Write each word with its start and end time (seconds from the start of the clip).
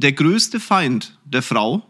der 0.00 0.12
größte 0.12 0.60
Feind 0.60 1.18
der 1.24 1.42
Frau 1.42 1.82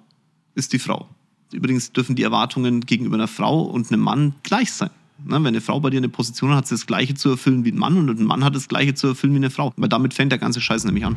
ist 0.57 0.73
die 0.73 0.81
Frau. 0.81 1.09
Übrigens 1.53 1.93
dürfen 1.93 2.17
die 2.17 2.25
Erwartungen 2.25 2.81
gegenüber 2.81 3.15
einer 3.15 3.29
Frau 3.29 3.63
und 3.63 3.93
einem 3.93 4.03
Mann 4.03 4.35
gleich 4.43 4.73
sein. 4.73 4.91
Ne, 5.25 5.35
wenn 5.35 5.47
eine 5.47 5.61
Frau 5.61 5.79
bei 5.79 5.91
dir 5.91 5.99
eine 5.99 6.09
Position 6.09 6.51
hat, 6.51 6.59
hat 6.59 6.67
sie 6.67 6.75
das 6.75 6.87
Gleiche 6.87 7.15
zu 7.15 7.31
erfüllen 7.31 7.65
wie 7.65 7.71
ein 7.71 7.79
Mann 7.79 8.09
und 8.09 8.19
ein 8.19 8.25
Mann 8.25 8.43
hat 8.43 8.57
das 8.57 8.69
Gleiche 8.69 8.95
zu 8.95 9.09
erfüllen 9.09 9.35
wie 9.35 9.39
eine 9.39 9.51
Frau. 9.51 9.73
Weil 9.77 9.89
damit 9.89 10.15
fängt 10.15 10.33
der 10.33 10.39
ganze 10.39 10.61
Scheiß 10.61 10.85
nämlich 10.85 11.05
an. 11.05 11.17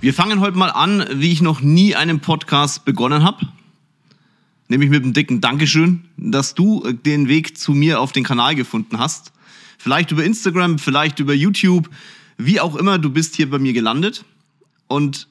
Wir 0.00 0.14
fangen 0.14 0.40
heute 0.40 0.56
mal 0.56 0.70
an, 0.70 1.04
wie 1.14 1.32
ich 1.32 1.42
noch 1.42 1.62
nie 1.62 1.96
einen 1.96 2.20
Podcast 2.20 2.84
begonnen 2.84 3.24
habe. 3.24 3.46
Nämlich 4.68 4.88
mit 4.88 5.02
einem 5.02 5.14
dicken 5.14 5.40
Dankeschön, 5.40 6.04
dass 6.16 6.54
du 6.54 6.84
äh, 6.84 6.94
den 6.94 7.26
Weg 7.26 7.58
zu 7.58 7.72
mir 7.72 8.00
auf 8.00 8.12
den 8.12 8.22
Kanal 8.22 8.54
gefunden 8.54 8.98
hast. 8.98 9.32
Vielleicht 9.82 10.10
über 10.10 10.24
Instagram, 10.24 10.78
vielleicht 10.78 11.20
über 11.20 11.32
YouTube, 11.32 11.88
wie 12.36 12.60
auch 12.60 12.76
immer, 12.76 12.98
du 12.98 13.10
bist 13.10 13.36
hier 13.36 13.48
bei 13.48 13.58
mir 13.58 13.72
gelandet. 13.72 14.24
Und 14.86 15.26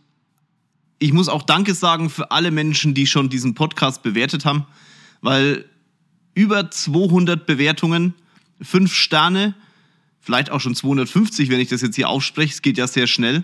ich 0.98 1.14
muss 1.14 1.30
auch 1.30 1.44
Danke 1.44 1.74
sagen 1.74 2.10
für 2.10 2.32
alle 2.32 2.52
Menschen, 2.52 2.94
die 2.94 3.08
schon 3.08 3.30
diesen 3.30 3.54
Podcast 3.54 4.02
bewertet 4.04 4.46
haben, 4.46 4.66
weil 5.22 5.66
über 6.34 6.72
200 6.72 7.46
Bewertungen, 7.46 8.14
5 8.62 8.94
Sterne, 8.94 9.54
vielleicht 10.20 10.50
auch 10.52 10.60
schon 10.60 10.76
250, 10.76 11.50
wenn 11.50 11.60
ich 11.60 11.70
das 11.70 11.82
jetzt 11.82 11.96
hier 11.96 12.10
aufspreche, 12.10 12.54
es 12.54 12.62
geht 12.62 12.78
ja 12.78 12.88
sehr 12.88 13.08
schnell 13.08 13.44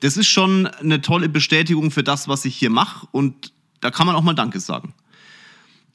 das 0.00 0.16
ist 0.16 0.28
schon 0.28 0.66
eine 0.66 1.00
tolle 1.00 1.28
Bestätigung 1.28 1.90
für 1.90 2.02
das, 2.02 2.28
was 2.28 2.44
ich 2.44 2.56
hier 2.56 2.70
mache 2.70 3.06
und 3.12 3.52
da 3.80 3.90
kann 3.90 4.06
man 4.06 4.16
auch 4.16 4.22
mal 4.22 4.34
Danke 4.34 4.60
sagen. 4.60 4.94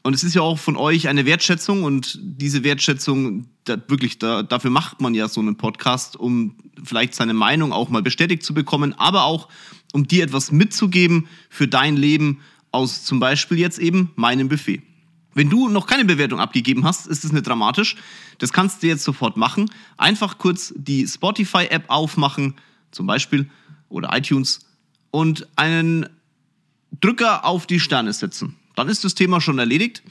Und 0.04 0.14
es 0.14 0.24
ist 0.24 0.36
ja 0.36 0.42
auch 0.42 0.60
von 0.60 0.76
euch 0.76 1.08
eine 1.08 1.26
Wertschätzung 1.26 1.84
und 1.84 2.20
diese 2.22 2.66
Wertschätzung, 2.66 3.48
wirklich, 3.88 4.20
da, 4.20 4.44
dafür 4.44 4.70
macht 4.70 5.00
man 5.00 5.16
ja 5.16 5.30
so 5.30 5.40
einen 5.40 5.56
Podcast, 5.56 6.18
um 6.18 6.58
vielleicht 6.84 7.16
seine 7.16 7.34
Meinung 7.34 7.72
auch 7.72 7.90
mal 7.90 8.02
bestätigt 8.02 8.44
zu 8.44 8.54
bekommen, 8.54 8.94
aber 8.98 9.24
auch 9.24 9.48
um 9.94 10.06
dir 10.06 10.26
etwas 10.26 10.52
mitzugeben 10.52 11.28
für 11.50 11.70
dein 11.70 11.96
Leben 11.96 12.42
aus 12.72 13.06
zum 13.06 13.22
Beispiel 13.22 13.58
jetzt 13.60 13.80
eben 13.80 14.12
meinem 14.16 14.50
Buffet. 14.50 14.82
Wenn 15.36 15.50
du 15.50 15.70
noch 15.70 15.88
keine 15.88 16.06
Bewertung 16.06 16.40
abgegeben 16.40 16.84
hast, 16.84 17.08
ist 17.08 17.24
es 17.24 17.32
nicht 17.32 17.48
dramatisch. 17.48 17.96
Das 18.40 18.52
kannst 18.52 18.84
du 18.84 18.88
jetzt 18.88 19.04
sofort 19.04 19.38
machen. 19.38 19.72
Einfach 19.98 20.38
kurz 20.38 20.74
die 20.76 21.08
Spotify-App 21.08 21.86
aufmachen, 21.88 22.56
zum 22.92 23.08
Beispiel, 23.08 23.50
oder 23.90 24.16
iTunes 24.16 24.66
und 25.12 25.48
einen 25.56 26.08
Drücker 27.00 27.46
auf 27.46 27.66
die 27.66 27.80
Sterne 27.80 28.14
setzen. 28.14 28.56
Dann 28.76 28.90
ist 28.90 29.04
das 29.04 29.16
Thema 29.16 29.42
schon 29.42 29.60
erledigt. 29.60 30.04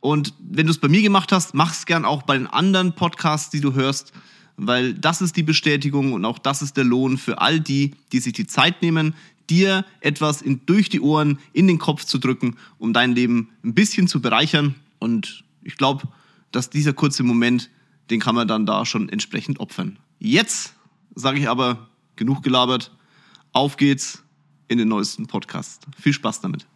Und 0.00 0.34
wenn 0.38 0.66
du 0.66 0.72
es 0.72 0.78
bei 0.78 0.88
mir 0.88 1.02
gemacht 1.02 1.32
hast, 1.32 1.54
mach 1.54 1.72
es 1.72 1.86
gern 1.86 2.04
auch 2.04 2.22
bei 2.22 2.36
den 2.36 2.46
anderen 2.46 2.94
Podcasts, 2.94 3.50
die 3.50 3.60
du 3.60 3.72
hörst, 3.72 4.12
weil 4.56 4.94
das 4.94 5.22
ist 5.22 5.36
die 5.36 5.42
Bestätigung 5.42 6.12
und 6.12 6.24
auch 6.24 6.38
das 6.38 6.62
ist 6.62 6.76
der 6.76 6.84
Lohn 6.84 7.16
für 7.16 7.40
all 7.40 7.58
die, 7.58 7.92
die 8.12 8.20
sich 8.20 8.34
die 8.34 8.46
Zeit 8.46 8.82
nehmen, 8.82 9.14
dir 9.50 9.84
etwas 10.00 10.42
in, 10.42 10.60
durch 10.66 10.88
die 10.88 11.00
Ohren 11.00 11.38
in 11.52 11.66
den 11.66 11.78
Kopf 11.78 12.04
zu 12.04 12.18
drücken, 12.18 12.56
um 12.78 12.92
dein 12.92 13.12
Leben 13.12 13.50
ein 13.64 13.74
bisschen 13.74 14.08
zu 14.08 14.20
bereichern. 14.20 14.74
Und 14.98 15.44
ich 15.62 15.76
glaube, 15.76 16.08
dass 16.52 16.70
dieser 16.70 16.92
kurze 16.92 17.22
Moment, 17.22 17.70
den 18.10 18.20
kann 18.20 18.34
man 18.34 18.46
dann 18.46 18.66
da 18.66 18.86
schon 18.86 19.08
entsprechend 19.08 19.60
opfern. 19.60 19.98
Jetzt 20.18 20.74
sage 21.14 21.38
ich 21.38 21.48
aber 21.48 21.88
genug 22.16 22.42
gelabert. 22.42 22.92
Auf 23.52 23.76
geht's 23.76 24.22
in 24.68 24.78
den 24.78 24.88
neuesten 24.88 25.26
Podcast. 25.26 25.86
Viel 25.98 26.12
Spaß 26.12 26.40
damit. 26.40 26.66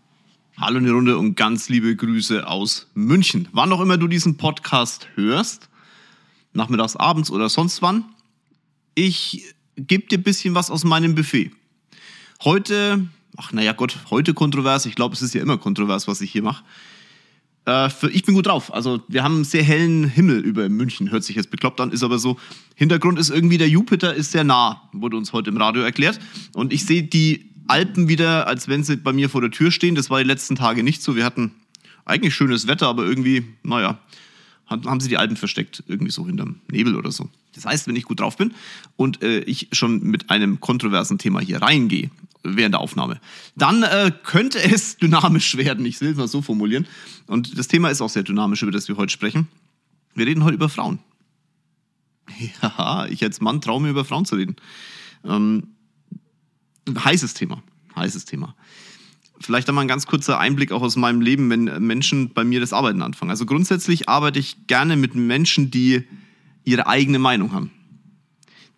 Hallo 0.60 0.78
in 0.78 0.84
die 0.84 0.90
Runde 0.90 1.16
und 1.16 1.36
ganz 1.36 1.68
liebe 1.68 1.94
Grüße 1.94 2.44
aus 2.44 2.88
München. 2.94 3.46
Wann 3.52 3.72
auch 3.72 3.80
immer 3.80 3.96
du 3.96 4.08
diesen 4.08 4.38
Podcast 4.38 5.06
hörst, 5.14 5.68
nachmittags, 6.52 6.96
abends 6.96 7.30
oder 7.30 7.48
sonst 7.48 7.80
wann, 7.80 8.06
ich 8.96 9.54
gebe 9.76 10.08
dir 10.08 10.18
ein 10.18 10.24
bisschen 10.24 10.56
was 10.56 10.72
aus 10.72 10.82
meinem 10.82 11.14
Buffet. 11.14 11.52
Heute, 12.42 13.06
ach 13.36 13.52
naja 13.52 13.72
Gott, 13.72 13.98
heute 14.10 14.34
kontrovers, 14.34 14.84
ich 14.86 14.96
glaube 14.96 15.14
es 15.14 15.22
ist 15.22 15.32
ja 15.32 15.42
immer 15.42 15.58
kontrovers, 15.58 16.08
was 16.08 16.20
ich 16.22 16.32
hier 16.32 16.42
mache. 16.42 16.64
Äh, 17.64 17.88
ich 18.10 18.24
bin 18.24 18.34
gut 18.34 18.46
drauf. 18.46 18.74
Also 18.74 19.00
wir 19.06 19.22
haben 19.22 19.36
einen 19.36 19.44
sehr 19.44 19.62
hellen 19.62 20.08
Himmel 20.08 20.40
über 20.40 20.68
München. 20.68 21.12
Hört 21.12 21.22
sich 21.22 21.36
jetzt 21.36 21.52
bekloppt 21.52 21.80
an, 21.80 21.92
ist 21.92 22.02
aber 22.02 22.18
so. 22.18 22.36
Hintergrund 22.74 23.20
ist 23.20 23.30
irgendwie, 23.30 23.58
der 23.58 23.68
Jupiter 23.68 24.12
ist 24.12 24.32
sehr 24.32 24.42
nah, 24.42 24.88
wurde 24.92 25.16
uns 25.16 25.32
heute 25.32 25.50
im 25.50 25.56
Radio 25.56 25.82
erklärt. 25.82 26.18
Und 26.54 26.72
ich 26.72 26.84
sehe 26.84 27.04
die 27.04 27.47
Alpen 27.68 28.08
wieder, 28.08 28.46
als 28.46 28.68
wenn 28.68 28.82
sie 28.82 28.96
bei 28.96 29.12
mir 29.12 29.28
vor 29.28 29.40
der 29.40 29.50
Tür 29.50 29.70
stehen. 29.70 29.94
Das 29.94 30.10
war 30.10 30.18
die 30.18 30.26
letzten 30.26 30.56
Tage 30.56 30.82
nicht 30.82 31.02
so. 31.02 31.16
Wir 31.16 31.24
hatten 31.24 31.52
eigentlich 32.04 32.34
schönes 32.34 32.66
Wetter, 32.66 32.88
aber 32.88 33.04
irgendwie, 33.04 33.44
naja, 33.62 33.98
haben 34.68 35.00
sie 35.00 35.08
die 35.08 35.16
Alpen 35.16 35.36
versteckt, 35.36 35.82
irgendwie 35.86 36.12
so 36.12 36.26
hinterm 36.26 36.56
Nebel 36.70 36.96
oder 36.96 37.10
so. 37.10 37.28
Das 37.54 37.64
heißt, 37.64 37.86
wenn 37.86 37.96
ich 37.96 38.04
gut 38.04 38.20
drauf 38.20 38.36
bin 38.36 38.54
und 38.96 39.22
äh, 39.22 39.40
ich 39.40 39.68
schon 39.72 40.02
mit 40.02 40.30
einem 40.30 40.60
kontroversen 40.60 41.18
Thema 41.18 41.40
hier 41.40 41.62
reingehe 41.62 42.10
während 42.42 42.74
der 42.74 42.80
Aufnahme, 42.80 43.20
dann 43.56 43.82
äh, 43.82 44.12
könnte 44.22 44.62
es 44.62 44.96
dynamisch 44.98 45.56
werden. 45.56 45.84
Ich 45.86 46.00
will 46.00 46.10
es 46.10 46.16
mal 46.16 46.28
so 46.28 46.42
formulieren. 46.42 46.86
Und 47.26 47.58
das 47.58 47.68
Thema 47.68 47.88
ist 47.88 48.00
auch 48.00 48.10
sehr 48.10 48.22
dynamisch, 48.22 48.62
über 48.62 48.72
das 48.72 48.88
wir 48.88 48.96
heute 48.96 49.12
sprechen. 49.12 49.48
Wir 50.14 50.26
reden 50.26 50.44
heute 50.44 50.54
über 50.54 50.68
Frauen. 50.68 50.98
Ja, 52.62 53.06
ich 53.06 53.24
als 53.24 53.40
Mann 53.40 53.62
traue 53.62 53.80
mir 53.80 53.88
über 53.88 54.04
Frauen 54.04 54.26
zu 54.26 54.36
reden. 54.36 54.56
Ähm, 55.24 55.68
heißes 56.96 57.34
Thema, 57.34 57.62
heißes 57.96 58.24
Thema. 58.24 58.54
Vielleicht 59.40 59.68
einmal 59.68 59.84
ein 59.84 59.88
ganz 59.88 60.06
kurzer 60.06 60.38
Einblick 60.38 60.72
auch 60.72 60.82
aus 60.82 60.96
meinem 60.96 61.20
Leben, 61.20 61.48
wenn 61.50 61.64
Menschen 61.86 62.32
bei 62.34 62.42
mir 62.44 62.60
das 62.60 62.72
Arbeiten 62.72 63.02
anfangen. 63.02 63.30
Also 63.30 63.46
grundsätzlich 63.46 64.08
arbeite 64.08 64.38
ich 64.38 64.66
gerne 64.66 64.96
mit 64.96 65.14
Menschen, 65.14 65.70
die 65.70 66.04
ihre 66.64 66.86
eigene 66.86 67.18
Meinung 67.18 67.52
haben, 67.52 67.70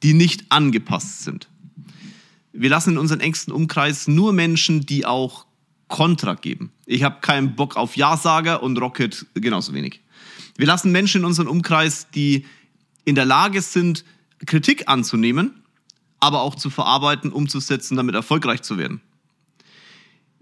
die 0.03 0.13
nicht 0.13 0.53
angepasst 0.53 1.25
sind. 1.25 1.49
Wir 2.53 2.69
lassen 2.69 2.91
in 2.91 2.99
unserem 2.99 3.21
engsten 3.21 3.53
Umkreis 3.53 4.07
nur 4.07 4.33
Menschen, 4.33 4.85
die 4.85 5.07
auch 5.07 5.47
Kontra 5.89 6.35
geben. 6.35 6.73
Ich 6.87 7.03
habe 7.03 7.21
keinen 7.21 7.57
Bock 7.57 7.77
auf 7.77 7.97
Ja-Sager 7.97 8.63
und 8.63 8.79
Rocket 8.79 9.27
genauso 9.35 9.75
wenig. 9.75 10.01
Wir 10.57 10.67
lassen 10.67 10.93
Menschen 10.93 11.23
in 11.23 11.25
unserem 11.25 11.49
Umkreis, 11.49 12.09
die 12.11 12.45
in 13.05 13.15
der 13.15 13.25
Lage 13.25 13.63
sind, 13.63 14.05
Kritik 14.47 14.89
anzunehmen, 14.89 15.60
aber 16.21 16.43
auch 16.43 16.55
zu 16.55 16.71
verarbeiten, 16.71 17.33
umzusetzen, 17.33 17.97
damit 17.97 18.15
erfolgreich 18.15 18.63
zu 18.63 18.79
werden. 18.79 19.01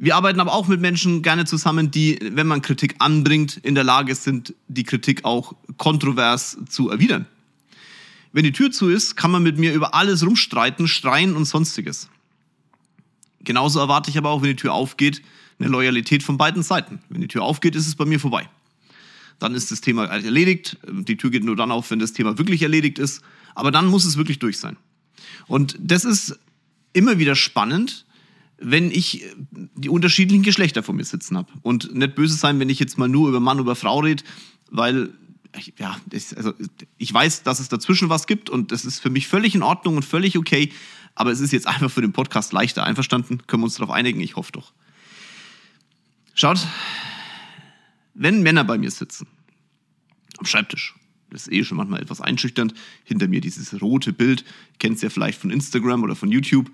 Wir 0.00 0.14
arbeiten 0.14 0.38
aber 0.38 0.52
auch 0.52 0.68
mit 0.68 0.80
Menschen 0.80 1.22
gerne 1.22 1.44
zusammen, 1.44 1.90
die, 1.90 2.18
wenn 2.22 2.46
man 2.46 2.62
Kritik 2.62 2.96
anbringt, 3.00 3.56
in 3.56 3.74
der 3.74 3.82
Lage 3.82 4.14
sind, 4.14 4.54
die 4.68 4.84
Kritik 4.84 5.24
auch 5.24 5.54
kontrovers 5.76 6.58
zu 6.68 6.88
erwidern. 6.88 7.26
Wenn 8.32 8.44
die 8.44 8.52
Tür 8.52 8.70
zu 8.70 8.88
ist, 8.88 9.16
kann 9.16 9.32
man 9.32 9.42
mit 9.42 9.58
mir 9.58 9.72
über 9.72 9.94
alles 9.94 10.24
rumstreiten, 10.24 10.86
schreien 10.86 11.34
und 11.34 11.46
sonstiges. 11.46 12.08
Genauso 13.40 13.80
erwarte 13.80 14.10
ich 14.10 14.18
aber 14.18 14.30
auch, 14.30 14.42
wenn 14.42 14.50
die 14.50 14.56
Tür 14.56 14.74
aufgeht, 14.74 15.22
eine 15.58 15.68
Loyalität 15.68 16.22
von 16.22 16.38
beiden 16.38 16.62
Seiten. 16.62 17.00
Wenn 17.08 17.20
die 17.20 17.28
Tür 17.28 17.42
aufgeht, 17.42 17.74
ist 17.74 17.88
es 17.88 17.96
bei 17.96 18.04
mir 18.04 18.20
vorbei. 18.20 18.48
Dann 19.40 19.54
ist 19.54 19.72
das 19.72 19.80
Thema 19.80 20.04
erledigt. 20.04 20.76
Die 20.88 21.16
Tür 21.16 21.30
geht 21.30 21.44
nur 21.44 21.56
dann 21.56 21.72
auf, 21.72 21.90
wenn 21.90 21.98
das 21.98 22.12
Thema 22.12 22.38
wirklich 22.38 22.62
erledigt 22.62 22.98
ist. 22.98 23.22
Aber 23.54 23.70
dann 23.70 23.86
muss 23.86 24.04
es 24.04 24.16
wirklich 24.16 24.38
durch 24.38 24.58
sein. 24.58 24.76
Und 25.46 25.76
das 25.80 26.04
ist 26.04 26.38
immer 26.92 27.18
wieder 27.18 27.34
spannend, 27.34 28.06
wenn 28.58 28.90
ich 28.90 29.24
die 29.50 29.88
unterschiedlichen 29.88 30.42
Geschlechter 30.42 30.82
vor 30.82 30.94
mir 30.94 31.04
sitzen 31.04 31.36
habe. 31.36 31.52
Und 31.62 31.94
nicht 31.94 32.14
böse 32.14 32.34
sein, 32.34 32.58
wenn 32.58 32.68
ich 32.68 32.78
jetzt 32.80 32.98
mal 32.98 33.08
nur 33.08 33.28
über 33.28 33.40
Mann 33.40 33.60
oder 33.60 33.76
Frau 33.76 34.00
rede, 34.00 34.24
weil 34.70 35.10
ja, 35.78 35.96
ich, 36.10 36.36
also 36.36 36.52
ich 36.98 37.12
weiß, 37.12 37.42
dass 37.42 37.60
es 37.60 37.68
dazwischen 37.68 38.08
was 38.08 38.26
gibt 38.26 38.50
und 38.50 38.72
das 38.72 38.84
ist 38.84 39.00
für 39.00 39.10
mich 39.10 39.28
völlig 39.28 39.54
in 39.54 39.62
Ordnung 39.62 39.96
und 39.96 40.04
völlig 40.04 40.36
okay. 40.36 40.72
Aber 41.14 41.30
es 41.30 41.40
ist 41.40 41.52
jetzt 41.52 41.66
einfach 41.66 41.90
für 41.90 42.00
den 42.00 42.12
Podcast 42.12 42.52
leichter. 42.52 42.84
Einverstanden? 42.84 43.46
Können 43.46 43.62
wir 43.62 43.66
uns 43.66 43.76
darauf 43.76 43.90
einigen? 43.90 44.20
Ich 44.20 44.36
hoffe 44.36 44.52
doch. 44.52 44.72
Schaut, 46.34 46.64
wenn 48.14 48.42
Männer 48.42 48.64
bei 48.64 48.78
mir 48.78 48.90
sitzen, 48.90 49.26
am 50.38 50.46
Schreibtisch, 50.46 50.94
das 51.30 51.46
ist 51.46 51.52
eh 51.52 51.64
schon 51.64 51.76
manchmal 51.76 52.00
etwas 52.00 52.20
einschüchternd, 52.20 52.74
hinter 53.04 53.28
mir 53.28 53.40
dieses 53.40 53.80
rote 53.80 54.12
Bild, 54.12 54.44
kennt 54.78 54.96
es 54.96 55.02
ja 55.02 55.10
vielleicht 55.10 55.40
von 55.40 55.50
Instagram 55.50 56.02
oder 56.02 56.16
von 56.16 56.30
YouTube, 56.30 56.70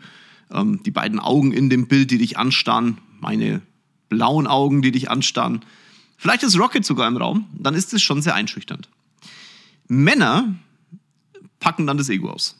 ähm, 0.51 0.83
die 0.83 0.91
beiden 0.91 1.19
Augen 1.19 1.53
in 1.53 1.71
dem 1.71 1.87
Bild, 1.89 2.11
die 2.11 2.19
dich 2.19 2.39
anstarren, 2.39 2.99
meine 3.21 3.63
blauen 4.09 4.47
Augen, 4.47 4.83
die 4.83 4.93
dich 4.93 5.11
anstarren, 5.11 5.65
vielleicht 6.17 6.43
ist 6.43 6.59
Rocket 6.59 6.85
sogar 6.85 7.09
im 7.09 7.17
Raum, 7.17 7.47
dann 7.53 7.75
ist 7.75 7.93
es 7.93 8.03
schon 8.03 8.23
sehr 8.23 8.35
einschüchternd. 8.35 8.89
Männer 9.89 10.55
packen 11.61 11.87
dann 11.87 11.99
das 11.99 12.09
Ego 12.09 12.31
aus. 12.31 12.57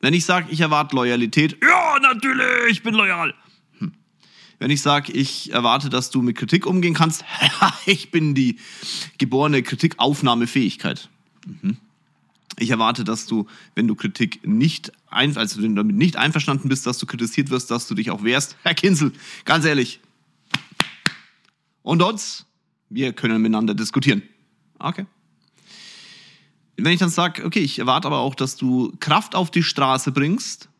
Wenn 0.00 0.14
ich 0.14 0.24
sage, 0.24 0.48
ich 0.50 0.60
erwarte 0.60 0.96
Loyalität, 0.96 1.56
ja, 1.62 1.98
natürlich, 2.00 2.70
ich 2.70 2.82
bin 2.82 2.94
loyal. 2.94 3.34
Wenn 4.64 4.70
ich 4.70 4.80
sage, 4.80 5.12
ich 5.12 5.52
erwarte, 5.52 5.90
dass 5.90 6.08
du 6.08 6.22
mit 6.22 6.38
Kritik 6.38 6.64
umgehen 6.64 6.94
kannst, 6.94 7.22
ich 7.84 8.10
bin 8.10 8.34
die 8.34 8.58
geborene 9.18 9.62
Kritikaufnahmefähigkeit. 9.62 11.10
Mhm. 11.44 11.76
Ich 12.58 12.70
erwarte, 12.70 13.04
dass 13.04 13.26
du, 13.26 13.46
wenn 13.74 13.86
du 13.86 13.94
Kritik 13.94 14.40
nicht, 14.46 14.90
ein, 15.10 15.36
also 15.36 15.62
wenn 15.62 15.74
du 15.74 15.82
damit 15.82 15.96
nicht 15.96 16.16
einverstanden 16.16 16.70
bist, 16.70 16.86
dass 16.86 16.96
du 16.96 17.04
kritisiert 17.04 17.50
wirst, 17.50 17.70
dass 17.70 17.88
du 17.88 17.94
dich 17.94 18.10
auch 18.10 18.24
wehrst. 18.24 18.56
Herr 18.62 18.72
Kinsel, 18.72 19.12
ganz 19.44 19.66
ehrlich. 19.66 20.00
Und 21.82 22.00
uns, 22.00 22.46
wir 22.88 23.12
können 23.12 23.42
miteinander 23.42 23.74
diskutieren. 23.74 24.22
Okay. 24.78 25.04
Wenn 26.78 26.94
ich 26.94 27.00
dann 27.00 27.10
sage, 27.10 27.44
okay, 27.44 27.60
ich 27.60 27.80
erwarte 27.80 28.06
aber 28.06 28.20
auch, 28.20 28.34
dass 28.34 28.56
du 28.56 28.96
Kraft 28.98 29.34
auf 29.34 29.50
die 29.50 29.62
Straße 29.62 30.10
bringst. 30.10 30.70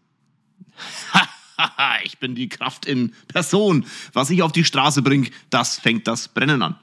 ich 2.05 2.19
bin 2.19 2.35
die 2.35 2.49
Kraft 2.49 2.87
in 2.87 3.13
Person. 3.29 3.85
Was 4.13 4.31
ich 4.31 4.43
auf 4.43 4.53
die 4.53 4.65
Straße 4.65 5.03
bringe, 5.03 5.29
das 5.51 5.79
fängt 5.79 6.07
das 6.07 6.29
Brennen 6.29 6.63
an. 6.63 6.77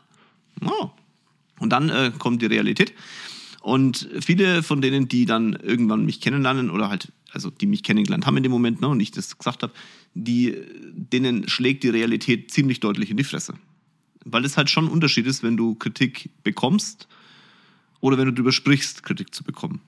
Oh. 0.64 0.90
Und 1.60 1.70
dann 1.70 1.90
äh, 1.90 2.12
kommt 2.18 2.42
die 2.42 2.48
Realität. 2.48 2.94
Und 3.62 4.10
viele 4.20 4.64
von 4.64 4.82
denen, 4.82 5.08
die 5.08 5.26
dann 5.26 5.54
irgendwann 5.54 6.06
mich 6.06 6.20
kennenlernen 6.20 6.72
oder 6.72 6.90
halt, 6.90 7.12
also 7.32 7.52
die 7.52 7.68
mich 7.68 7.84
kennengelernt 7.84 8.26
haben 8.26 8.38
in 8.38 8.44
dem 8.44 8.52
Moment 8.52 8.82
ne, 8.82 8.88
und 8.88 9.00
ich 9.00 9.12
das 9.12 9.38
gesagt 9.38 9.62
habe, 9.62 9.74
denen 10.16 11.48
schlägt 11.48 11.84
die 11.84 11.90
Realität 11.90 12.52
ziemlich 12.52 12.80
deutlich 12.80 13.12
in 13.12 13.18
die 13.18 13.24
Fresse. 13.24 13.54
Weil 14.26 14.46
es 14.46 14.58
halt 14.58 14.70
schon 14.70 14.86
ein 14.86 14.92
Unterschied 14.92 15.28
ist, 15.28 15.44
wenn 15.44 15.58
du 15.58 15.76
Kritik 15.76 16.32
bekommst 16.44 17.08
oder 18.00 18.18
wenn 18.18 18.26
du 18.26 18.34
darüber 18.34 18.52
sprichst, 18.52 19.04
Kritik 19.04 19.34
zu 19.34 19.44
bekommen. 19.44 19.80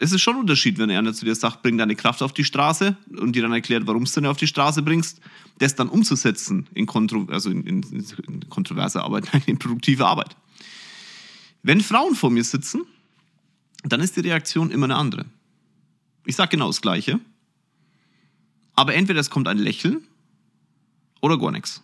Es 0.00 0.12
ist 0.12 0.20
schon 0.20 0.36
ein 0.36 0.40
Unterschied, 0.40 0.78
wenn 0.78 0.90
einer 0.90 1.12
zu 1.12 1.24
dir 1.24 1.34
sagt, 1.34 1.62
bring 1.62 1.76
deine 1.76 1.96
Kraft 1.96 2.22
auf 2.22 2.32
die 2.32 2.44
Straße 2.44 2.96
und 3.18 3.34
dir 3.34 3.42
dann 3.42 3.52
erklärt, 3.52 3.86
warum 3.86 4.04
du 4.04 4.10
denn 4.12 4.26
auf 4.26 4.36
die 4.36 4.46
Straße 4.46 4.82
bringst, 4.82 5.20
das 5.58 5.74
dann 5.74 5.88
umzusetzen 5.88 6.68
in, 6.74 6.86
Kontro 6.86 7.26
also 7.30 7.50
in, 7.50 7.64
in, 7.64 7.82
in 7.82 8.48
kontroverse 8.48 9.02
Arbeit, 9.02 9.28
in 9.46 9.58
produktive 9.58 10.06
Arbeit. 10.06 10.36
Wenn 11.62 11.80
Frauen 11.80 12.14
vor 12.14 12.30
mir 12.30 12.44
sitzen, 12.44 12.82
dann 13.82 14.00
ist 14.00 14.16
die 14.16 14.20
Reaktion 14.20 14.70
immer 14.70 14.86
eine 14.86 14.96
andere. 14.96 15.24
Ich 16.24 16.36
sage 16.36 16.50
genau 16.50 16.68
das 16.68 16.80
Gleiche, 16.80 17.18
aber 18.74 18.94
entweder 18.94 19.18
es 19.18 19.30
kommt 19.30 19.48
ein 19.48 19.58
Lächeln 19.58 20.06
oder 21.20 21.38
gar 21.38 21.50
nichts. 21.50 21.82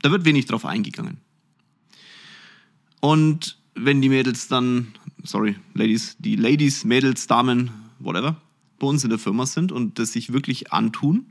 Da 0.00 0.10
wird 0.10 0.24
wenig 0.24 0.46
drauf 0.46 0.64
eingegangen. 0.64 1.18
Und 3.00 3.58
wenn 3.74 4.00
die 4.00 4.08
Mädels 4.08 4.48
dann, 4.48 4.94
sorry, 5.22 5.56
Ladies, 5.74 6.16
die 6.18 6.36
Ladies, 6.36 6.84
Mädels, 6.84 7.26
Damen, 7.26 7.70
whatever, 7.98 8.40
bei 8.78 8.86
uns 8.86 9.04
in 9.04 9.10
der 9.10 9.18
Firma 9.18 9.46
sind 9.46 9.72
und 9.72 9.98
das 9.98 10.12
sich 10.12 10.32
wirklich 10.32 10.72
antun, 10.72 11.26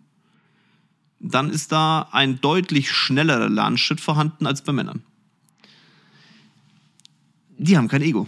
dann 1.19 1.49
ist 1.49 1.71
da 1.71 2.09
ein 2.11 2.41
deutlich 2.41 2.91
schnellerer 2.91 3.49
Lernschritt 3.49 4.01
vorhanden 4.01 4.45
als 4.45 4.61
bei 4.61 4.73
Männern. 4.73 5.03
Die 7.57 7.77
haben 7.77 7.87
kein 7.87 8.01
Ego. 8.01 8.27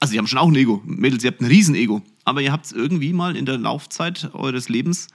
Also, 0.00 0.12
die 0.12 0.18
haben 0.18 0.26
schon 0.26 0.40
auch 0.40 0.48
ein 0.48 0.56
Ego. 0.56 0.82
Mädels, 0.84 1.22
ihr 1.22 1.30
habt 1.30 1.40
ein 1.40 1.46
Riesenego. 1.46 2.02
Aber 2.24 2.42
ihr 2.42 2.50
habt 2.50 2.66
es 2.66 2.72
irgendwie 2.72 3.12
mal 3.12 3.36
in 3.36 3.46
der 3.46 3.58
Laufzeit 3.58 4.30
eures 4.32 4.68
Lebens 4.68 5.08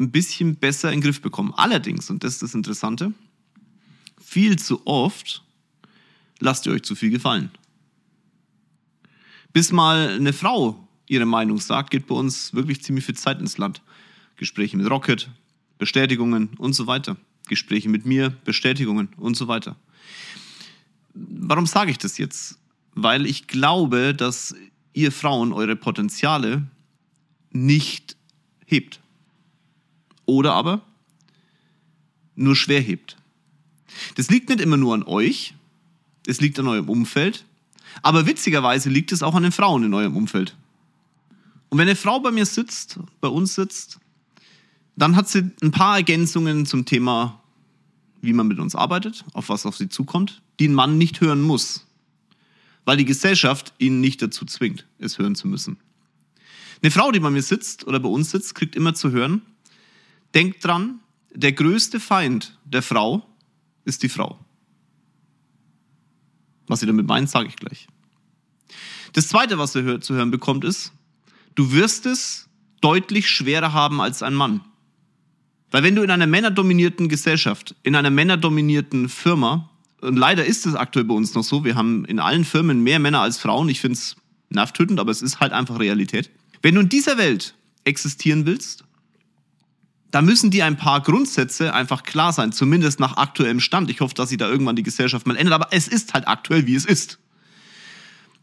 ein 0.00 0.10
bisschen 0.10 0.56
besser 0.56 0.88
in 0.88 0.96
den 0.96 1.04
Griff 1.04 1.20
bekommen. 1.20 1.52
Allerdings, 1.54 2.10
und 2.10 2.24
das 2.24 2.34
ist 2.34 2.42
das 2.42 2.54
Interessante, 2.54 3.12
viel 4.20 4.58
zu 4.58 4.86
oft 4.86 5.44
lasst 6.40 6.66
ihr 6.66 6.72
euch 6.72 6.82
zu 6.82 6.94
viel 6.94 7.10
gefallen. 7.10 7.50
Bis 9.52 9.72
mal 9.72 10.08
eine 10.08 10.32
Frau 10.32 10.88
ihre 11.06 11.26
Meinung 11.26 11.58
sagt, 11.58 11.90
geht 11.90 12.06
bei 12.06 12.14
uns 12.14 12.54
wirklich 12.54 12.82
ziemlich 12.82 13.04
viel 13.04 13.16
Zeit 13.16 13.40
ins 13.40 13.58
Land. 13.58 13.82
Gespräche 14.36 14.76
mit 14.76 14.88
Rocket, 14.88 15.28
Bestätigungen 15.78 16.50
und 16.56 16.72
so 16.72 16.86
weiter. 16.86 17.16
Gespräche 17.48 17.88
mit 17.88 18.06
mir, 18.06 18.30
Bestätigungen 18.44 19.08
und 19.16 19.36
so 19.36 19.48
weiter. 19.48 19.76
Warum 21.14 21.66
sage 21.66 21.90
ich 21.90 21.98
das 21.98 22.16
jetzt? 22.16 22.58
Weil 22.94 23.26
ich 23.26 23.48
glaube, 23.48 24.14
dass 24.14 24.54
ihr 24.92 25.10
Frauen 25.10 25.52
eure 25.52 25.74
Potenziale 25.74 26.66
nicht 27.50 28.16
hebt. 28.66 29.00
Oder 30.26 30.52
aber 30.52 30.82
nur 32.36 32.54
schwer 32.54 32.80
hebt. 32.80 33.16
Das 34.14 34.30
liegt 34.30 34.48
nicht 34.48 34.60
immer 34.60 34.76
nur 34.76 34.94
an 34.94 35.02
euch, 35.02 35.54
es 36.26 36.40
liegt 36.40 36.58
an 36.58 36.68
eurem 36.68 36.88
Umfeld, 36.88 37.44
aber 38.02 38.26
witzigerweise 38.26 38.88
liegt 38.88 39.12
es 39.12 39.22
auch 39.22 39.34
an 39.34 39.42
den 39.42 39.52
Frauen 39.52 39.84
in 39.84 39.94
eurem 39.94 40.16
Umfeld. 40.16 40.56
Und 41.68 41.78
wenn 41.78 41.88
eine 41.88 41.96
Frau 41.96 42.20
bei 42.20 42.30
mir 42.30 42.46
sitzt, 42.46 42.98
bei 43.20 43.28
uns 43.28 43.54
sitzt, 43.54 44.00
dann 44.96 45.16
hat 45.16 45.28
sie 45.28 45.50
ein 45.62 45.70
paar 45.70 45.96
Ergänzungen 45.96 46.66
zum 46.66 46.84
Thema, 46.84 47.40
wie 48.20 48.32
man 48.32 48.48
mit 48.48 48.58
uns 48.58 48.74
arbeitet, 48.74 49.24
auf 49.32 49.48
was 49.48 49.64
auf 49.66 49.76
sie 49.76 49.88
zukommt, 49.88 50.42
die 50.58 50.68
ein 50.68 50.74
Mann 50.74 50.98
nicht 50.98 51.20
hören 51.20 51.40
muss, 51.40 51.86
weil 52.84 52.96
die 52.96 53.04
Gesellschaft 53.04 53.72
ihn 53.78 54.00
nicht 54.00 54.20
dazu 54.20 54.44
zwingt, 54.44 54.86
es 54.98 55.18
hören 55.18 55.34
zu 55.34 55.48
müssen. 55.48 55.78
Eine 56.82 56.90
Frau, 56.90 57.12
die 57.12 57.20
bei 57.20 57.30
mir 57.30 57.42
sitzt 57.42 57.86
oder 57.86 58.00
bei 58.00 58.08
uns 58.08 58.30
sitzt, 58.30 58.54
kriegt 58.54 58.74
immer 58.74 58.94
zu 58.94 59.10
hören, 59.10 59.42
denkt 60.34 60.64
dran, 60.64 61.00
der 61.34 61.52
größte 61.52 62.00
Feind 62.00 62.58
der 62.64 62.82
Frau 62.82 63.26
ist 63.84 64.02
die 64.02 64.08
Frau. 64.08 64.38
Was 66.70 66.78
sie 66.78 66.86
damit 66.86 67.08
meint, 67.08 67.28
sage 67.28 67.48
ich 67.48 67.56
gleich. 67.56 67.88
Das 69.12 69.26
Zweite, 69.26 69.58
was 69.58 69.74
er 69.74 70.00
zu 70.00 70.14
hören 70.14 70.30
bekommt, 70.30 70.64
ist, 70.64 70.92
du 71.56 71.72
wirst 71.72 72.06
es 72.06 72.48
deutlich 72.80 73.28
schwerer 73.28 73.72
haben 73.72 74.00
als 74.00 74.22
ein 74.22 74.34
Mann. 74.34 74.60
Weil 75.72 75.82
wenn 75.82 75.96
du 75.96 76.02
in 76.02 76.12
einer 76.12 76.28
männerdominierten 76.28 77.08
Gesellschaft, 77.08 77.74
in 77.82 77.96
einer 77.96 78.10
männerdominierten 78.10 79.08
Firma, 79.08 79.68
und 80.00 80.16
leider 80.16 80.46
ist 80.46 80.64
es 80.64 80.76
aktuell 80.76 81.04
bei 81.06 81.14
uns 81.14 81.34
noch 81.34 81.42
so, 81.42 81.64
wir 81.64 81.74
haben 81.74 82.04
in 82.04 82.20
allen 82.20 82.44
Firmen 82.44 82.84
mehr 82.84 83.00
Männer 83.00 83.20
als 83.20 83.38
Frauen, 83.38 83.68
ich 83.68 83.80
finde 83.80 83.94
es 83.94 84.14
nervtötend, 84.48 85.00
aber 85.00 85.10
es 85.10 85.22
ist 85.22 85.40
halt 85.40 85.52
einfach 85.52 85.80
Realität. 85.80 86.30
Wenn 86.62 86.76
du 86.76 86.82
in 86.82 86.88
dieser 86.88 87.18
Welt 87.18 87.56
existieren 87.82 88.46
willst, 88.46 88.84
da 90.10 90.22
müssen 90.22 90.50
dir 90.50 90.66
ein 90.66 90.76
paar 90.76 91.00
Grundsätze 91.00 91.72
einfach 91.72 92.02
klar 92.02 92.32
sein, 92.32 92.52
zumindest 92.52 93.00
nach 93.00 93.16
aktuellem 93.16 93.60
Stand. 93.60 93.90
Ich 93.90 94.00
hoffe, 94.00 94.14
dass 94.14 94.30
sich 94.30 94.38
da 94.38 94.48
irgendwann 94.48 94.76
die 94.76 94.82
Gesellschaft 94.82 95.26
mal 95.26 95.36
ändert, 95.36 95.54
aber 95.54 95.68
es 95.70 95.88
ist 95.88 96.14
halt 96.14 96.26
aktuell, 96.26 96.66
wie 96.66 96.74
es 96.74 96.84
ist. 96.84 97.18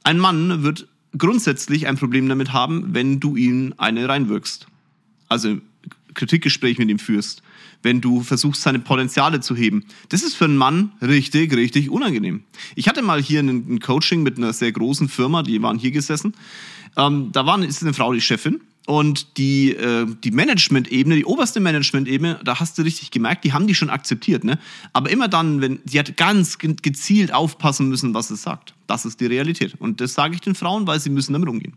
Ein 0.04 0.20
Mann 0.20 0.64
wird 0.64 0.88
grundsätzlich 1.18 1.88
ein 1.88 1.98
Problem 1.98 2.30
damit 2.30 2.54
haben, 2.54 2.94
wenn 2.94 3.20
du 3.20 3.36
ihm 3.36 3.74
eine 3.78 4.08
reinwirkst. 4.08 4.68
Also 5.28 5.58
Kritikgespräch 6.14 6.78
mit 6.80 6.90
ihm 6.90 7.00
führst, 7.00 7.44
wenn 7.84 8.02
du 8.02 8.22
versuchst, 8.24 8.62
seine 8.62 8.80
Potenziale 8.80 9.40
zu 9.40 9.56
heben. 9.56 9.86
Das 10.10 10.24
ist 10.24 10.36
für 10.36 10.46
einen 10.46 10.58
Mann 10.58 10.92
richtig, 11.02 11.56
richtig 11.56 11.90
unangenehm. 11.90 12.44
Ich 12.76 12.88
hatte 12.88 13.02
mal 13.02 13.22
hier 13.22 13.42
ein 13.42 13.80
Coaching 13.80 14.24
mit 14.24 14.38
einer 14.38 14.54
sehr 14.54 14.72
großen 14.72 15.10
Firma, 15.10 15.44
die 15.44 15.62
waren 15.62 15.78
hier 15.78 15.92
gesessen. 15.92 16.34
Ähm, 16.98 17.32
da 17.32 17.46
war, 17.46 17.62
ist 17.64 17.84
eine 17.84 17.94
Frau 17.94 18.12
die 18.12 18.22
Chefin 18.22 18.60
und 18.88 19.38
die, 19.38 19.72
äh, 19.72 20.08
die 20.24 20.32
Management-Ebene, 20.32 21.18
die 21.18 21.26
oberste 21.26 21.60
Management-Ebene, 21.60 22.40
da 22.44 22.60
hast 22.60 22.78
du 22.78 22.82
richtig 22.82 23.12
gemerkt, 23.12 23.44
die 23.44 23.54
haben 23.54 23.68
die 23.68 23.76
schon 23.76 23.90
akzeptiert, 23.90 24.44
ne? 24.44 24.58
Aber 24.94 25.10
immer 25.12 25.28
dann, 25.28 25.62
wenn, 25.62 25.80
sie 25.86 26.00
hat 26.00 26.18
ganz 26.18 26.58
gezielt 26.58 27.34
aufpassen 27.34 27.90
müssen, 27.90 28.14
was 28.14 28.32
es 28.32 28.42
sagt. 28.42 28.74
Das 28.88 29.06
ist 29.06 29.20
die 29.20 29.28
Realität. 29.28 29.76
Und 29.80 30.02
das 30.02 30.14
sage 30.14 30.34
ich 30.36 30.42
den 30.42 30.56
Frauen, 30.56 30.88
weil 30.88 31.00
sie 31.00 31.10
müssen 31.10 31.34
damit 31.34 31.50
umgehen. 31.50 31.74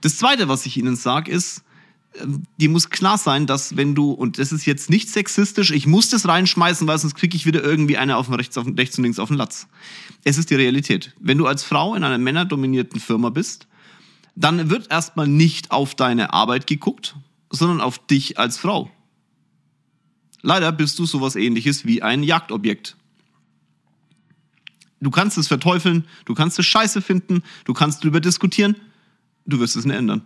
Das 0.00 0.16
zweite, 0.16 0.48
was 0.48 0.66
ich 0.66 0.76
ihnen 0.76 0.96
sage, 0.96 1.30
ist, 1.30 1.62
ähm, 2.20 2.44
die 2.56 2.68
muss 2.68 2.90
klar 2.90 3.18
sein, 3.18 3.46
dass 3.46 3.76
wenn 3.76 3.94
du, 3.94 4.10
und 4.10 4.38
das 4.38 4.50
ist 4.50 4.66
jetzt 4.66 4.90
nicht 4.90 5.08
sexistisch, 5.08 5.70
ich 5.70 5.86
muss 5.86 6.08
das 6.08 6.26
reinschmeißen, 6.26 6.88
weil 6.88 6.98
sonst 6.98 7.14
kriege 7.14 7.36
ich 7.36 7.46
wieder 7.46 7.62
irgendwie 7.62 7.98
eine 7.98 8.16
auf 8.16 8.26
dem 8.26 8.34
rechts, 8.34 8.56
auf 8.58 8.66
rechts 8.76 8.96
und 8.98 9.04
links 9.04 9.18
auf 9.18 9.28
den 9.28 9.36
Latz. 9.36 9.68
Es 10.24 10.38
ist 10.38 10.50
die 10.50 10.56
Realität. 10.56 11.14
Wenn 11.20 11.38
du 11.38 11.46
als 11.46 11.62
Frau 11.62 11.94
in 11.94 12.02
einer 12.04 12.18
männerdominierten 12.18 13.00
Firma 13.00 13.28
bist, 13.28 13.68
dann 14.36 14.70
wird 14.70 14.90
erstmal 14.90 15.26
nicht 15.26 15.70
auf 15.70 15.94
deine 15.94 16.32
Arbeit 16.32 16.66
geguckt, 16.66 17.16
sondern 17.50 17.80
auf 17.80 17.98
dich 18.06 18.38
als 18.38 18.58
Frau. 18.58 18.90
Leider 20.42 20.70
bist 20.70 20.98
du 20.98 21.06
sowas 21.06 21.34
ähnliches 21.34 21.86
wie 21.86 22.02
ein 22.02 22.22
Jagdobjekt. 22.22 22.96
Du 25.00 25.10
kannst 25.10 25.38
es 25.38 25.48
verteufeln, 25.48 26.06
du 26.26 26.34
kannst 26.34 26.58
es 26.58 26.66
scheiße 26.66 27.02
finden, 27.02 27.42
du 27.64 27.74
kannst 27.74 28.04
darüber 28.04 28.20
diskutieren, 28.20 28.76
du 29.46 29.58
wirst 29.58 29.76
es 29.76 29.84
nicht 29.84 29.96
ändern. 29.96 30.22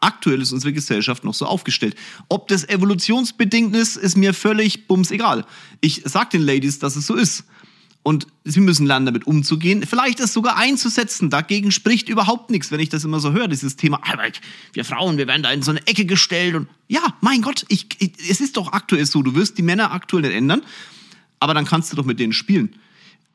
Aktuell 0.00 0.40
ist 0.40 0.52
unsere 0.52 0.72
Gesellschaft 0.72 1.24
noch 1.24 1.34
so 1.34 1.44
aufgestellt. 1.46 1.94
Ob 2.28 2.48
das 2.48 2.66
evolutionsbedingt 2.68 3.76
ist, 3.76 3.96
ist 3.96 4.16
mir 4.16 4.32
völlig 4.32 4.86
bums 4.86 5.10
egal. 5.10 5.44
Ich 5.82 6.02
sag 6.04 6.30
den 6.30 6.42
Ladies, 6.42 6.78
dass 6.78 6.96
es 6.96 7.06
so 7.06 7.14
ist. 7.14 7.44
Und 8.02 8.26
sie 8.44 8.60
müssen 8.60 8.86
lernen, 8.86 9.04
damit 9.04 9.26
umzugehen. 9.26 9.84
Vielleicht 9.86 10.20
es 10.20 10.32
sogar 10.32 10.56
einzusetzen. 10.56 11.28
Dagegen 11.28 11.70
spricht 11.70 12.08
überhaupt 12.08 12.50
nichts, 12.50 12.70
wenn 12.70 12.80
ich 12.80 12.88
das 12.88 13.04
immer 13.04 13.20
so 13.20 13.32
höre, 13.32 13.46
dieses 13.46 13.76
Thema, 13.76 14.00
wir 14.72 14.84
Frauen, 14.86 15.18
wir 15.18 15.26
werden 15.26 15.42
da 15.42 15.52
in 15.52 15.62
so 15.62 15.70
eine 15.70 15.86
Ecke 15.86 16.06
gestellt. 16.06 16.54
Und 16.54 16.68
ja, 16.88 17.02
mein 17.20 17.42
Gott, 17.42 17.66
ich, 17.68 17.88
ich, 17.98 18.12
es 18.30 18.40
ist 18.40 18.56
doch 18.56 18.72
aktuell 18.72 19.04
so. 19.04 19.22
Du 19.22 19.34
wirst 19.34 19.58
die 19.58 19.62
Männer 19.62 19.92
aktuell 19.92 20.22
nicht 20.22 20.34
ändern, 20.34 20.62
aber 21.40 21.52
dann 21.52 21.66
kannst 21.66 21.92
du 21.92 21.96
doch 21.96 22.06
mit 22.06 22.18
denen 22.18 22.32
spielen. 22.32 22.74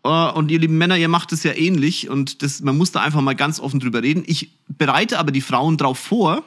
Äh, 0.03 0.31
und 0.31 0.50
ihr 0.50 0.60
lieben 0.60 0.77
Männer, 0.77 0.98
ihr 0.98 1.10
macht 1.10 1.31
es 1.31 1.43
ja 1.43 1.53
ähnlich 1.53 2.10
und 2.10 2.41
das, 2.41 2.62
man 2.62 2.77
muss 2.77 2.91
da 2.91 3.01
einfach 3.01 3.22
mal 3.22 3.36
ganz 3.36 3.60
offen 3.60 3.79
drüber 3.79 4.01
reden. 4.01 4.24
Ich 4.25 4.51
bereite 4.67 5.19
aber 5.19 5.31
die 5.31 5.41
Frauen 5.41 5.77
darauf 5.77 6.00
vor, 6.00 6.43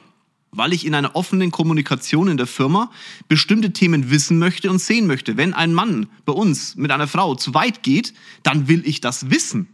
weil 0.51 0.73
ich 0.73 0.85
in 0.85 0.95
einer 0.95 1.15
offenen 1.15 1.51
Kommunikation 1.51 2.27
in 2.27 2.37
der 2.37 2.47
Firma 2.47 2.91
bestimmte 3.27 3.71
Themen 3.71 4.09
wissen 4.09 4.39
möchte 4.39 4.69
und 4.69 4.79
sehen 4.79 5.07
möchte. 5.07 5.37
Wenn 5.37 5.53
ein 5.53 5.73
Mann 5.73 6.07
bei 6.25 6.33
uns 6.33 6.75
mit 6.75 6.91
einer 6.91 7.07
Frau 7.07 7.35
zu 7.35 7.53
weit 7.53 7.83
geht, 7.83 8.13
dann 8.43 8.67
will 8.67 8.81
ich 8.85 9.01
das 9.01 9.29
wissen. 9.29 9.67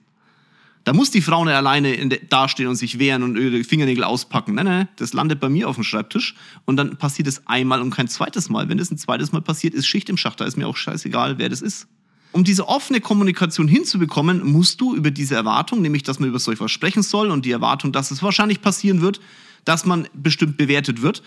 Da 0.83 0.93
muss 0.93 1.09
die 1.09 1.21
Frau 1.21 1.43
nicht 1.43 1.55
alleine 1.55 2.07
dastehen 2.29 2.69
und 2.69 2.75
sich 2.75 2.99
wehren 2.99 3.23
und 3.23 3.37
ihre 3.37 3.63
Fingernägel 3.63 4.03
auspacken. 4.03 4.53
Nein, 4.53 4.65
nein, 4.65 4.87
das 4.97 5.13
landet 5.13 5.39
bei 5.39 5.49
mir 5.49 5.67
auf 5.67 5.75
dem 5.75 5.83
Schreibtisch 5.83 6.35
und 6.65 6.77
dann 6.77 6.97
passiert 6.97 7.27
es 7.27 7.47
einmal 7.47 7.81
und 7.81 7.89
kein 7.89 8.07
zweites 8.07 8.49
Mal. 8.49 8.69
Wenn 8.69 8.77
es 8.77 8.91
ein 8.91 8.97
zweites 8.99 9.31
Mal 9.31 9.41
passiert, 9.41 9.73
ist 9.73 9.87
Schicht 9.87 10.09
im 10.09 10.17
Schacht. 10.17 10.41
Da 10.41 10.45
ist 10.45 10.57
mir 10.57 10.67
auch 10.67 10.77
scheißegal, 10.77 11.39
wer 11.39 11.49
das 11.49 11.61
ist. 11.63 11.87
um 12.35 12.43
diese 12.43 12.67
offene 12.67 12.99
Kommunikation 12.99 13.69
hinzubekommen, 13.69 14.45
musst 14.45 14.81
du 14.81 14.93
über 14.93 15.09
diese 15.09 15.35
Erwartung, 15.35 15.81
nämlich 15.81 16.03
dass 16.03 16.19
man 16.19 16.27
über 16.27 16.37
solch 16.37 16.59
was 16.59 16.69
sprechen 16.69 17.01
soll 17.01 17.31
und 17.31 17.45
die 17.45 17.51
Erwartung, 17.51 17.93
dass 17.93 18.11
es 18.11 18.21
wahrscheinlich 18.21 18.61
passieren 18.61 18.99
wird, 18.99 19.21
dass 19.65 19.85
man 19.85 20.07
bestimmt 20.13 20.57
bewertet 20.57 21.01
wird, 21.01 21.21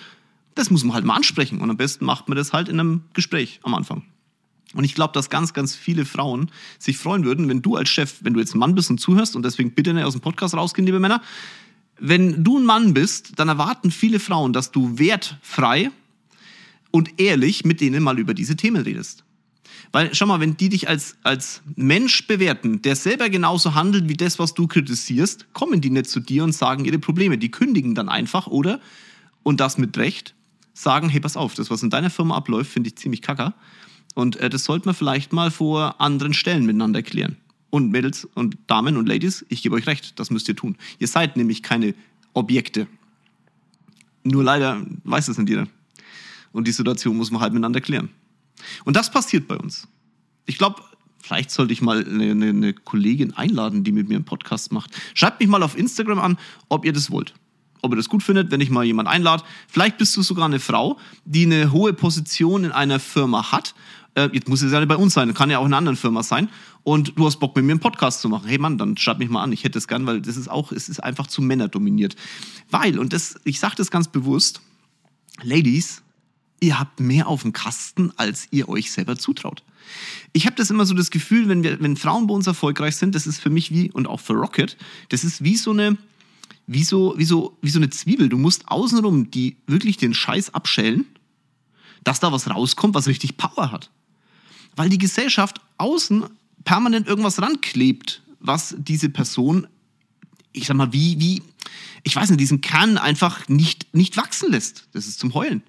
das 0.55 0.71
muss 0.71 0.83
man 0.85 0.95
halt 0.95 1.05
mal 1.05 1.15
ansprechen. 1.15 1.61
Und 1.61 1.71
am 1.71 1.77
besten 1.77 2.05
macht 2.05 2.29
man 2.29 2.37
das 2.37 2.53
halt 2.53 2.69
in 2.69 2.81
einem 2.81 3.03
Gespräch 3.13 3.61
am 3.63 3.75
Anfang. 3.75 4.03
Und 4.75 4.85
ich 4.85 4.95
glaube, 4.95 5.13
dass 5.15 5.31
ganz, 5.31 5.55
ganz 5.55 5.75
viele 5.75 6.05
Frauen 6.05 6.51
sich 6.79 6.99
freuen 6.99 7.25
würden, 7.25 7.49
wenn 7.49 7.63
du 7.63 7.77
als 7.77 7.89
Chef, 7.89 8.17
wenn 8.21 8.35
du 8.35 8.41
jetzt 8.41 8.55
ein 8.55 8.59
Mann 8.59 8.75
bist 8.75 8.91
und 8.91 8.99
zuhörst 8.99 9.35
und 9.35 9.45
deswegen 9.45 9.73
bitte 9.73 9.95
nicht 9.95 10.05
aus 10.05 10.13
dem 10.13 10.21
Podcast 10.21 10.55
rausgehen, 10.55 10.85
liebe 10.85 11.01
Männer, 11.01 11.23
wenn 11.99 12.45
du 12.45 12.59
ein 12.59 12.65
Mann 12.65 12.95
bist, 12.95 13.39
dann 13.39 13.49
erwarten 13.49 13.91
viele 13.91 14.21
Frauen, 14.21 14.53
dass 14.53 14.71
du 14.71 14.99
wertfrei 14.99 15.91
und 16.91 17.21
ehrlich 17.21 17.65
mit 17.65 17.81
denen 17.81 18.03
mal 18.03 18.19
über 18.19 18.35
diese 18.35 18.57
Themen 18.57 18.83
redest. 18.83 19.25
Weil, 19.93 20.15
schau 20.15 20.27
mal, 20.27 20.41
wenn 20.41 20.57
die 20.57 20.69
dich 20.69 20.89
als, 20.89 21.17
als 21.23 21.63
Mensch 21.77 22.27
bewerten, 22.27 22.83
der 22.83 22.95
selber 22.95 23.31
genauso 23.31 23.75
handelt 23.75 24.09
wie 24.09 24.17
das, 24.17 24.39
was 24.39 24.55
du 24.55 24.67
kritisierst, 24.67 25.53
kommen 25.55 25.81
die 25.81 25.91
nicht 25.91 26.11
zu 26.11 26.21
dir 26.21 26.45
und 26.45 26.53
sagen 26.53 26.85
ihre 26.85 26.99
Probleme. 26.99 27.39
Die 27.39 27.51
kündigen 27.51 27.95
dann 27.95 28.09
einfach 28.09 28.47
oder, 28.47 28.81
und 29.43 29.61
das 29.61 29.79
mit 29.79 29.97
Recht, 29.97 30.35
sagen, 30.75 31.09
hey, 31.09 31.21
pass 31.21 31.37
auf, 31.37 31.55
das, 31.55 31.71
was 31.71 31.83
in 31.83 31.91
deiner 31.91 32.11
Firma 32.11 32.37
abläuft, 32.37 32.71
finde 32.71 32.89
ich 32.89 32.97
ziemlich 32.97 33.23
kacker. 33.23 33.55
Und 34.15 34.37
äh, 34.37 34.51
das 34.51 34.65
sollte 34.65 34.87
man 34.87 34.95
vielleicht 34.95 35.33
mal 35.33 35.51
vor 35.51 36.01
anderen 36.01 36.35
Stellen 36.35 36.67
miteinander 36.67 37.03
klären. 37.03 37.37
Und 37.71 37.91
Mädels 37.91 38.25
und 38.35 38.57
Damen 38.67 38.97
und 38.97 39.07
Ladies, 39.07 39.45
ich 39.49 39.63
gebe 39.63 39.75
euch 39.75 39.87
recht, 39.87 40.19
das 40.19 40.31
müsst 40.31 40.49
ihr 40.49 40.57
tun. 40.57 40.77
Ihr 40.99 41.09
seid 41.09 41.37
nämlich 41.37 41.63
keine 41.63 41.95
Objekte. 42.33 42.87
Nur 44.25 44.45
leider 44.45 44.85
weiß 45.05 45.29
es 45.29 45.39
nicht 45.39 45.49
jeder. 45.49 45.67
Und 46.53 46.67
die 46.67 46.73
Situation 46.73 47.17
muss 47.17 47.31
man 47.31 47.41
halt 47.41 47.53
miteinander 47.53 47.81
klären. 47.81 48.11
Und 48.85 48.97
das 48.97 49.11
passiert 49.11 49.49
bei 49.49 49.57
uns. 49.57 49.89
Ich 50.47 50.59
glaube, 50.59 50.83
vielleicht 51.21 51.51
sollte 51.51 51.73
ich 51.73 51.83
mal 51.83 52.05
eine, 52.05 52.31
eine, 52.31 52.49
eine, 52.49 52.73
Kollegin 52.73 53.35
einladen, 53.35 53.85
die 53.85 53.93
mit 53.93 54.09
mir 54.09 54.17
einen 54.17 54.25
Podcast 54.25 54.73
macht. 54.73 54.91
Schreibt 55.15 55.41
mich 55.41 55.49
mal 55.49 55.63
auf 55.63 55.77
Instagram 55.77 56.19
an, 56.19 56.39
ob 56.69 56.85
ihr 56.85 56.93
das 56.93 57.11
wollt. 57.11 57.35
Ob 57.83 57.93
ihr 57.93 57.97
das 57.97 58.09
gut 58.09 58.23
findet, 58.23 58.51
wenn 58.51 58.61
ich 58.61 58.71
mal 58.71 58.85
jemanden 58.85 59.11
einlade. 59.11 59.45
Vielleicht 59.69 59.99
bist 59.99 60.17
du 60.17 60.23
sogar 60.23 60.47
eine 60.47 60.59
Frau, 60.59 60.99
die 61.25 61.45
eine 61.45 61.71
hohe 61.71 61.93
Position 61.93 62.65
in 62.65 62.73
einer 62.73 62.99
Firma 62.99 63.53
hat. 63.53 63.75
Äh, 64.15 64.31
jetzt 64.33 64.49
muss 64.49 64.63
es 64.63 64.73
ja 64.73 64.81
nicht 64.81 64.89
bei 64.89 64.97
uns 64.97 65.15
sein, 65.15 65.33
kann 65.35 65.51
ja 65.51 65.59
auch 65.59 65.67
in 65.67 65.69
einer 65.69 65.79
anderen 65.79 65.97
Firma 65.97 66.23
sein. 66.23 66.49
Und 66.83 67.13
du 67.17 67.27
hast 67.27 67.39
Bock, 67.39 67.55
mit 67.55 67.65
mir 67.65 67.73
einen 67.73 67.81
Podcast 67.81 68.21
zu 68.21 68.29
machen. 68.29 68.49
Hey 68.49 68.59
Mann, 68.59 68.79
dann 68.79 68.97
schreib 68.97 69.19
mich 69.19 69.29
mal 69.29 69.43
an. 69.43 69.53
Ich 69.53 69.65
hätte 69.65 69.79
es 69.79 69.87
gern, 69.87 70.07
weil 70.07 70.21
das 70.21 70.37
ist 70.37 70.49
auch, 70.49 70.73
es 70.73 70.89
ist 70.89 71.01
einfach 71.01 71.27
zu 71.27 71.43
Männer 71.43 71.69
dominiert. 71.69 72.17
Weil, 72.71 72.99
und 72.99 73.13
das, 73.13 73.39
ich 73.45 73.61
sage 73.61 73.75
das 73.77 73.91
ganz 73.91 74.09
bewusst, 74.09 74.61
Ladies, 75.43 76.03
ihr 76.61 76.79
habt 76.79 77.01
mehr 77.01 77.29
auf 77.29 77.43
dem 77.43 77.53
Kasten, 77.53 78.13
als 78.17 78.49
ihr 78.51 78.69
euch 78.69 78.91
selber 78.91 79.17
zutraut. 79.17 79.63
Ich 80.33 80.47
habe 80.47 80.57
das 80.57 80.71
immer 80.71 80.87
so 80.87 80.95
das 80.95 81.11
Gefühl, 81.11 81.49
wenn, 81.49 81.63
wir, 81.63 81.81
wenn 81.81 81.97
Frauen 81.97 82.27
bei 82.27 82.35
uns 82.35 82.47
erfolgreich 82.47 82.97
sind, 82.97 83.15
das 83.15 83.27
ist 83.27 83.41
für 83.41 83.51
mich 83.51 83.71
wie, 83.71 83.91
und 83.91 84.07
auch 84.07 84.21
für 84.21 84.35
Rocket, 84.35 84.77
das 85.09 85.25
ist 85.25 85.43
wie 85.43 85.57
so 85.57 85.71
eine, 85.71 85.97
wie 86.67 86.85
so, 86.85 87.15
wie 87.17 87.25
so, 87.25 87.57
wie 87.63 87.71
so 87.71 87.79
eine 87.79 87.91
Zwiebel. 87.91 88.29
Du 88.29 88.39
musst 88.39 88.69
außenrum 88.69 89.31
die 89.31 89.57
wirklich 89.67 89.97
den 89.97 90.15
Scheiß 90.15 90.55
abschälen, 90.55 91.07
dass 92.05 92.21
da 92.21 92.33
was 92.33 92.49
rauskommt, 92.49 92.95
was 92.95 93.09
richtig 93.09 93.37
Power 93.37 93.73
hat. 93.73 93.91
Weil 94.77 94.89
die 94.89 94.99
Gesellschaft 94.99 95.61
außen 95.79 96.25
permanent 96.65 97.07
irgendwas 97.07 97.41
ranklebt, 97.41 98.23
was 98.41 98.75
diese 98.79 99.09
Person, 99.09 99.67
ich 100.53 100.67
sag 100.67 100.77
mal, 100.77 100.93
wie, 100.93 101.19
wie, 101.19 101.43
ich 102.03 102.15
weiß 102.15 102.31
nicht, 102.31 102.41
diesen 102.41 102.61
Kern 102.61 102.99
einfach 102.99 103.49
nicht, 103.49 103.95
nicht 103.95 104.17
wachsen 104.17 104.51
lässt. 104.51 104.89
Das 104.93 105.07
ist 105.07 105.19
zum 105.19 105.35
Heulen. 105.35 105.63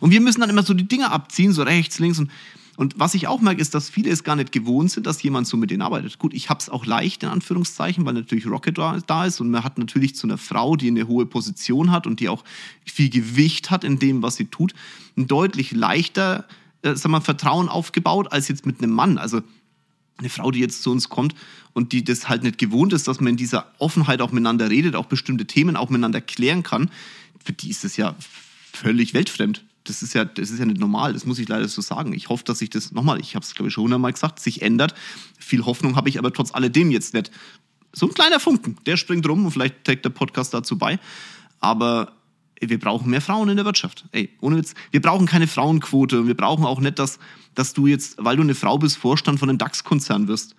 Und 0.00 0.10
wir 0.10 0.20
müssen 0.20 0.40
dann 0.40 0.50
immer 0.50 0.62
so 0.62 0.74
die 0.74 0.88
Dinge 0.88 1.10
abziehen, 1.10 1.52
so 1.52 1.62
rechts, 1.62 1.98
links. 1.98 2.18
Und, 2.18 2.30
und 2.76 2.98
was 2.98 3.14
ich 3.14 3.28
auch 3.28 3.40
merke, 3.40 3.60
ist, 3.60 3.74
dass 3.74 3.90
viele 3.90 4.10
es 4.10 4.24
gar 4.24 4.36
nicht 4.36 4.52
gewohnt 4.52 4.90
sind, 4.90 5.06
dass 5.06 5.22
jemand 5.22 5.46
so 5.46 5.56
mit 5.56 5.70
denen 5.70 5.82
arbeitet. 5.82 6.18
Gut, 6.18 6.34
ich 6.34 6.48
habe 6.48 6.60
es 6.60 6.68
auch 6.68 6.86
leicht, 6.86 7.22
in 7.22 7.28
Anführungszeichen, 7.28 8.04
weil 8.04 8.14
natürlich 8.14 8.46
Rocket 8.46 8.78
da 8.78 9.24
ist 9.26 9.40
und 9.40 9.50
man 9.50 9.64
hat 9.64 9.78
natürlich 9.78 10.14
zu 10.14 10.26
einer 10.26 10.38
Frau, 10.38 10.76
die 10.76 10.88
eine 10.88 11.06
hohe 11.06 11.26
Position 11.26 11.90
hat 11.90 12.06
und 12.06 12.20
die 12.20 12.28
auch 12.28 12.44
viel 12.84 13.10
Gewicht 13.10 13.70
hat 13.70 13.84
in 13.84 13.98
dem, 13.98 14.22
was 14.22 14.36
sie 14.36 14.46
tut, 14.46 14.74
ein 15.16 15.26
deutlich 15.26 15.72
leichter 15.72 16.46
äh, 16.82 16.96
sag 16.96 17.10
mal, 17.10 17.20
Vertrauen 17.20 17.68
aufgebaut 17.68 18.32
als 18.32 18.48
jetzt 18.48 18.66
mit 18.66 18.82
einem 18.82 18.92
Mann. 18.92 19.18
Also 19.18 19.42
eine 20.18 20.28
Frau, 20.28 20.50
die 20.50 20.60
jetzt 20.60 20.82
zu 20.82 20.90
uns 20.90 21.08
kommt 21.08 21.34
und 21.72 21.92
die 21.92 22.04
das 22.04 22.28
halt 22.28 22.42
nicht 22.42 22.58
gewohnt 22.58 22.92
ist, 22.92 23.08
dass 23.08 23.20
man 23.20 23.28
in 23.28 23.36
dieser 23.36 23.72
Offenheit 23.78 24.20
auch 24.20 24.32
miteinander 24.32 24.68
redet, 24.68 24.94
auch 24.94 25.06
bestimmte 25.06 25.46
Themen 25.46 25.76
auch 25.76 25.88
miteinander 25.88 26.20
klären 26.20 26.62
kann, 26.62 26.90
für 27.44 27.52
die 27.52 27.70
ist 27.70 27.84
es 27.84 27.96
ja 27.96 28.14
völlig 28.72 29.14
weltfremd 29.14 29.64
das 29.84 30.02
ist 30.02 30.14
ja, 30.14 30.24
das 30.24 30.50
ist 30.50 30.58
ja 30.58 30.64
nicht 30.64 30.80
normal, 30.80 31.12
das 31.12 31.26
muss 31.26 31.38
ich 31.38 31.48
leider 31.48 31.66
so 31.68 31.82
sagen. 31.82 32.12
Ich 32.12 32.28
hoffe, 32.28 32.44
dass 32.44 32.58
sich 32.58 32.70
das, 32.70 32.92
nochmal, 32.92 33.20
ich 33.20 33.34
habe 33.34 33.44
es 33.44 33.54
glaube 33.54 33.68
ich 33.68 33.74
schon 33.74 33.84
hundertmal 33.84 34.12
gesagt, 34.12 34.40
sich 34.40 34.62
ändert. 34.62 34.94
Viel 35.38 35.64
Hoffnung 35.64 35.96
habe 35.96 36.08
ich 36.08 36.18
aber 36.18 36.32
trotz 36.32 36.52
alledem 36.54 36.90
jetzt 36.90 37.14
nicht. 37.14 37.30
So 37.92 38.06
ein 38.06 38.14
kleiner 38.14 38.40
Funken, 38.40 38.76
der 38.86 38.96
springt 38.96 39.28
rum 39.28 39.44
und 39.44 39.50
vielleicht 39.50 39.84
trägt 39.84 40.04
der 40.04 40.10
Podcast 40.10 40.54
dazu 40.54 40.78
bei. 40.78 40.98
Aber 41.60 42.12
wir 42.60 42.78
brauchen 42.78 43.10
mehr 43.10 43.20
Frauen 43.20 43.48
in 43.48 43.56
der 43.56 43.64
Wirtschaft. 43.64 44.04
Ey, 44.12 44.30
ohne 44.40 44.56
Witz. 44.56 44.74
Wir 44.90 45.02
brauchen 45.02 45.26
keine 45.26 45.46
Frauenquote 45.46 46.20
und 46.20 46.26
wir 46.26 46.36
brauchen 46.36 46.64
auch 46.64 46.80
nicht, 46.80 46.98
dass, 46.98 47.18
dass 47.54 47.72
du 47.72 47.86
jetzt, 47.86 48.16
weil 48.18 48.36
du 48.36 48.42
eine 48.42 48.54
Frau 48.54 48.78
bist, 48.78 48.96
Vorstand 48.96 49.40
von 49.40 49.48
einem 49.48 49.58
DAX-Konzern 49.58 50.28
wirst. 50.28 50.54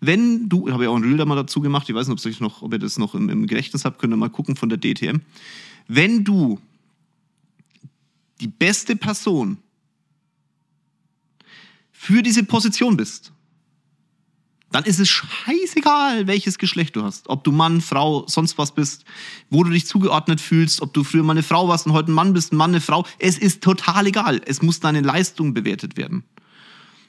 Wenn 0.00 0.48
du, 0.48 0.68
ich 0.68 0.72
habe 0.72 0.84
ja 0.84 0.90
auch 0.90 0.96
ein 0.96 1.02
Reel 1.02 1.16
da 1.16 1.24
mal 1.24 1.34
dazu 1.34 1.60
gemacht, 1.60 1.88
ich 1.88 1.94
weiß 1.94 2.06
nicht, 2.08 2.26
ob, 2.26 2.40
noch, 2.40 2.62
ob 2.62 2.72
ihr 2.72 2.78
das 2.78 2.98
noch 2.98 3.14
im, 3.14 3.28
im 3.28 3.46
Gedächtnis 3.46 3.84
habt, 3.84 3.98
könnt 3.98 4.12
ihr 4.12 4.16
mal 4.16 4.30
gucken 4.30 4.54
von 4.54 4.68
der 4.68 4.78
DTM. 4.78 5.20
Wenn 5.88 6.22
du 6.22 6.60
die 8.40 8.48
beste 8.48 8.96
Person 8.96 9.58
für 11.92 12.22
diese 12.22 12.44
Position 12.44 12.96
bist, 12.96 13.32
dann 14.72 14.84
ist 14.84 14.98
es 14.98 15.08
scheißegal, 15.08 16.26
welches 16.26 16.58
Geschlecht 16.58 16.96
du 16.96 17.02
hast. 17.02 17.28
Ob 17.28 17.44
du 17.44 17.52
Mann, 17.52 17.80
Frau, 17.80 18.24
sonst 18.26 18.58
was 18.58 18.74
bist, 18.74 19.04
wo 19.48 19.62
du 19.62 19.70
dich 19.70 19.86
zugeordnet 19.86 20.40
fühlst, 20.40 20.82
ob 20.82 20.92
du 20.92 21.04
früher 21.04 21.22
mal 21.22 21.32
eine 21.32 21.42
Frau 21.42 21.68
warst 21.68 21.86
und 21.86 21.92
heute 21.92 22.10
ein 22.10 22.14
Mann 22.14 22.32
bist, 22.32 22.52
ein 22.52 22.56
Mann, 22.56 22.72
eine 22.72 22.80
Frau. 22.80 23.06
Es 23.18 23.38
ist 23.38 23.62
total 23.62 24.06
egal. 24.06 24.40
Es 24.44 24.62
muss 24.62 24.80
deine 24.80 25.00
Leistung 25.00 25.54
bewertet 25.54 25.96
werden. 25.96 26.24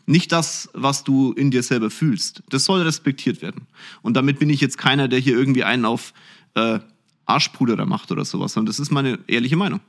Nicht 0.05 0.31
das, 0.31 0.69
was 0.73 1.03
du 1.03 1.33
in 1.33 1.51
dir 1.51 1.63
selber 1.63 1.89
fühlst. 1.89 2.41
Das 2.49 2.63
soll 2.63 2.81
respektiert 2.81 3.41
werden. 3.41 3.67
Und 4.01 4.13
damit 4.13 4.39
bin 4.39 4.49
ich 4.49 4.61
jetzt 4.61 4.77
keiner, 4.77 5.07
der 5.07 5.19
hier 5.19 5.35
irgendwie 5.35 5.65
einen 5.65 5.83
auf 5.83 6.13
äh, 6.53 6.79
Arschpuderer 7.25 7.85
macht 7.85 8.11
oder 8.11 8.23
sowas, 8.23 8.53
sondern 8.53 8.67
das 8.67 8.79
ist 8.79 8.91
meine 8.91 9.19
ehrliche 9.27 9.57
Meinung. 9.57 9.81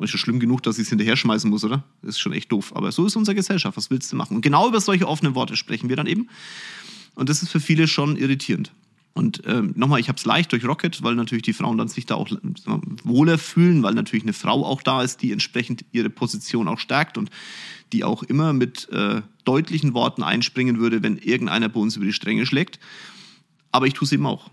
Und 0.00 0.04
ist 0.04 0.12
schon 0.12 0.20
schlimm 0.20 0.40
genug, 0.40 0.62
dass 0.62 0.78
ich 0.78 0.84
es 0.84 0.88
hinterher 0.88 1.14
schmeißen 1.14 1.50
muss, 1.50 1.62
oder? 1.62 1.84
Das 2.00 2.12
ist 2.14 2.20
schon 2.20 2.32
echt 2.32 2.50
doof. 2.50 2.74
Aber 2.74 2.90
so 2.90 3.04
ist 3.04 3.16
unsere 3.16 3.34
Gesellschaft. 3.34 3.76
Was 3.76 3.90
willst 3.90 4.10
du 4.10 4.16
machen? 4.16 4.34
Und 4.34 4.40
genau 4.40 4.66
über 4.66 4.80
solche 4.80 5.06
offenen 5.06 5.34
Worte 5.34 5.56
sprechen 5.56 5.90
wir 5.90 5.96
dann 5.96 6.06
eben. 6.06 6.30
Und 7.16 7.28
das 7.28 7.42
ist 7.42 7.50
für 7.50 7.60
viele 7.60 7.86
schon 7.86 8.16
irritierend. 8.16 8.72
Und 9.12 9.42
ähm, 9.44 9.74
nochmal, 9.76 10.00
ich 10.00 10.08
habe 10.08 10.16
es 10.16 10.24
leicht 10.24 10.52
durch 10.52 10.64
Rocket, 10.64 11.02
weil 11.02 11.16
natürlich 11.16 11.42
die 11.42 11.52
Frauen 11.52 11.76
dann 11.76 11.88
sich 11.88 12.06
da 12.06 12.14
auch 12.14 12.30
wohler 13.04 13.36
fühlen, 13.36 13.82
weil 13.82 13.92
natürlich 13.92 14.22
eine 14.22 14.32
Frau 14.32 14.64
auch 14.64 14.80
da 14.80 15.02
ist, 15.02 15.20
die 15.20 15.32
entsprechend 15.32 15.84
ihre 15.92 16.08
Position 16.08 16.66
auch 16.66 16.78
stärkt 16.78 17.18
und 17.18 17.28
die 17.92 18.02
auch 18.02 18.22
immer 18.22 18.54
mit 18.54 18.88
äh, 18.88 19.20
deutlichen 19.44 19.92
Worten 19.92 20.22
einspringen 20.22 20.78
würde, 20.78 21.02
wenn 21.02 21.18
irgendeiner 21.18 21.68
bei 21.68 21.78
uns 21.78 21.96
über 21.96 22.06
die 22.06 22.14
Stränge 22.14 22.46
schlägt. 22.46 22.80
Aber 23.70 23.86
ich 23.86 23.92
tue 23.92 24.06
es 24.06 24.12
eben 24.12 24.24
auch. 24.24 24.50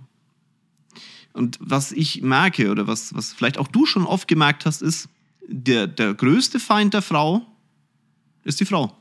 Und 1.31 1.57
was 1.61 1.93
ich 1.93 2.21
merke 2.21 2.69
oder 2.69 2.85
was, 2.85 3.15
was 3.15 3.31
vielleicht 3.31 3.59
auch 3.59 3.69
du 3.69 3.85
schon 3.85 4.03
oft 4.03 4.27
gemerkt 4.27 4.65
hast, 4.65 4.81
ist, 4.81 5.07
der, 5.47 5.87
der 5.87 6.13
größte 6.13 6.59
Feind 6.59 6.93
der 6.93 7.01
Frau 7.01 7.45
ist 8.43 8.59
die 8.59 8.65
Frau. 8.65 8.95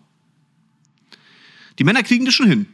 Die 1.79 1.85
Männer 1.85 2.03
kriegen 2.03 2.25
das 2.25 2.35
schon 2.35 2.49
hin, 2.49 2.67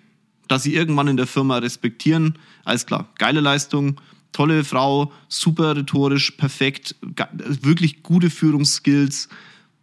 dass 0.48 0.62
sie 0.62 0.74
irgendwann 0.74 1.08
in 1.08 1.16
der 1.16 1.26
Firma 1.26 1.58
respektieren. 1.58 2.38
Alles 2.64 2.86
klar, 2.86 3.08
geile 3.18 3.40
Leistung, 3.40 4.00
tolle 4.32 4.64
Frau, 4.64 5.12
super 5.28 5.76
rhetorisch, 5.76 6.32
perfekt, 6.32 6.96
wirklich 7.00 8.02
gute 8.02 8.30
Führungsskills. 8.30 9.28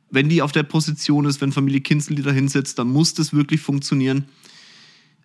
Wenn 0.10 0.30
die 0.30 0.42
auf 0.42 0.52
der 0.52 0.64
Position 0.64 1.26
ist, 1.26 1.42
wenn 1.42 1.52
Familie 1.52 1.82
Kinzel 1.82 2.16
die 2.16 2.24
da 2.24 2.32
hinsetzt, 2.32 2.80
dann 2.80 2.88
muss 2.88 3.14
das 3.14 3.34
wirklich 3.34 3.62
funktionieren. 3.62 4.26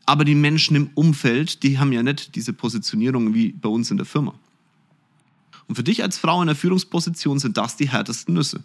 Aber 0.07 0.25
die 0.25 0.35
Menschen 0.35 0.77
im 0.77 0.91
Umfeld, 0.95 1.63
die 1.63 1.79
haben 1.79 1.93
ja 1.93 2.03
nicht 2.03 2.35
diese 2.35 2.53
Positionierung 2.53 3.33
wie 3.33 3.53
bei 3.53 3.69
uns 3.69 3.91
in 3.91 3.97
der 3.97 4.05
Firma. 4.05 4.35
Und 5.69 5.77
für 5.77 5.85
dich 5.85 6.03
als 6.03 6.19
Frau 6.19 6.41
in 6.41 6.47
der 6.47 6.57
Führungsposition 6.57 7.39
sind 7.39 7.57
das 7.57 7.77
die 7.77 7.91
härtesten 7.91 8.35
Nüsse. 8.35 8.65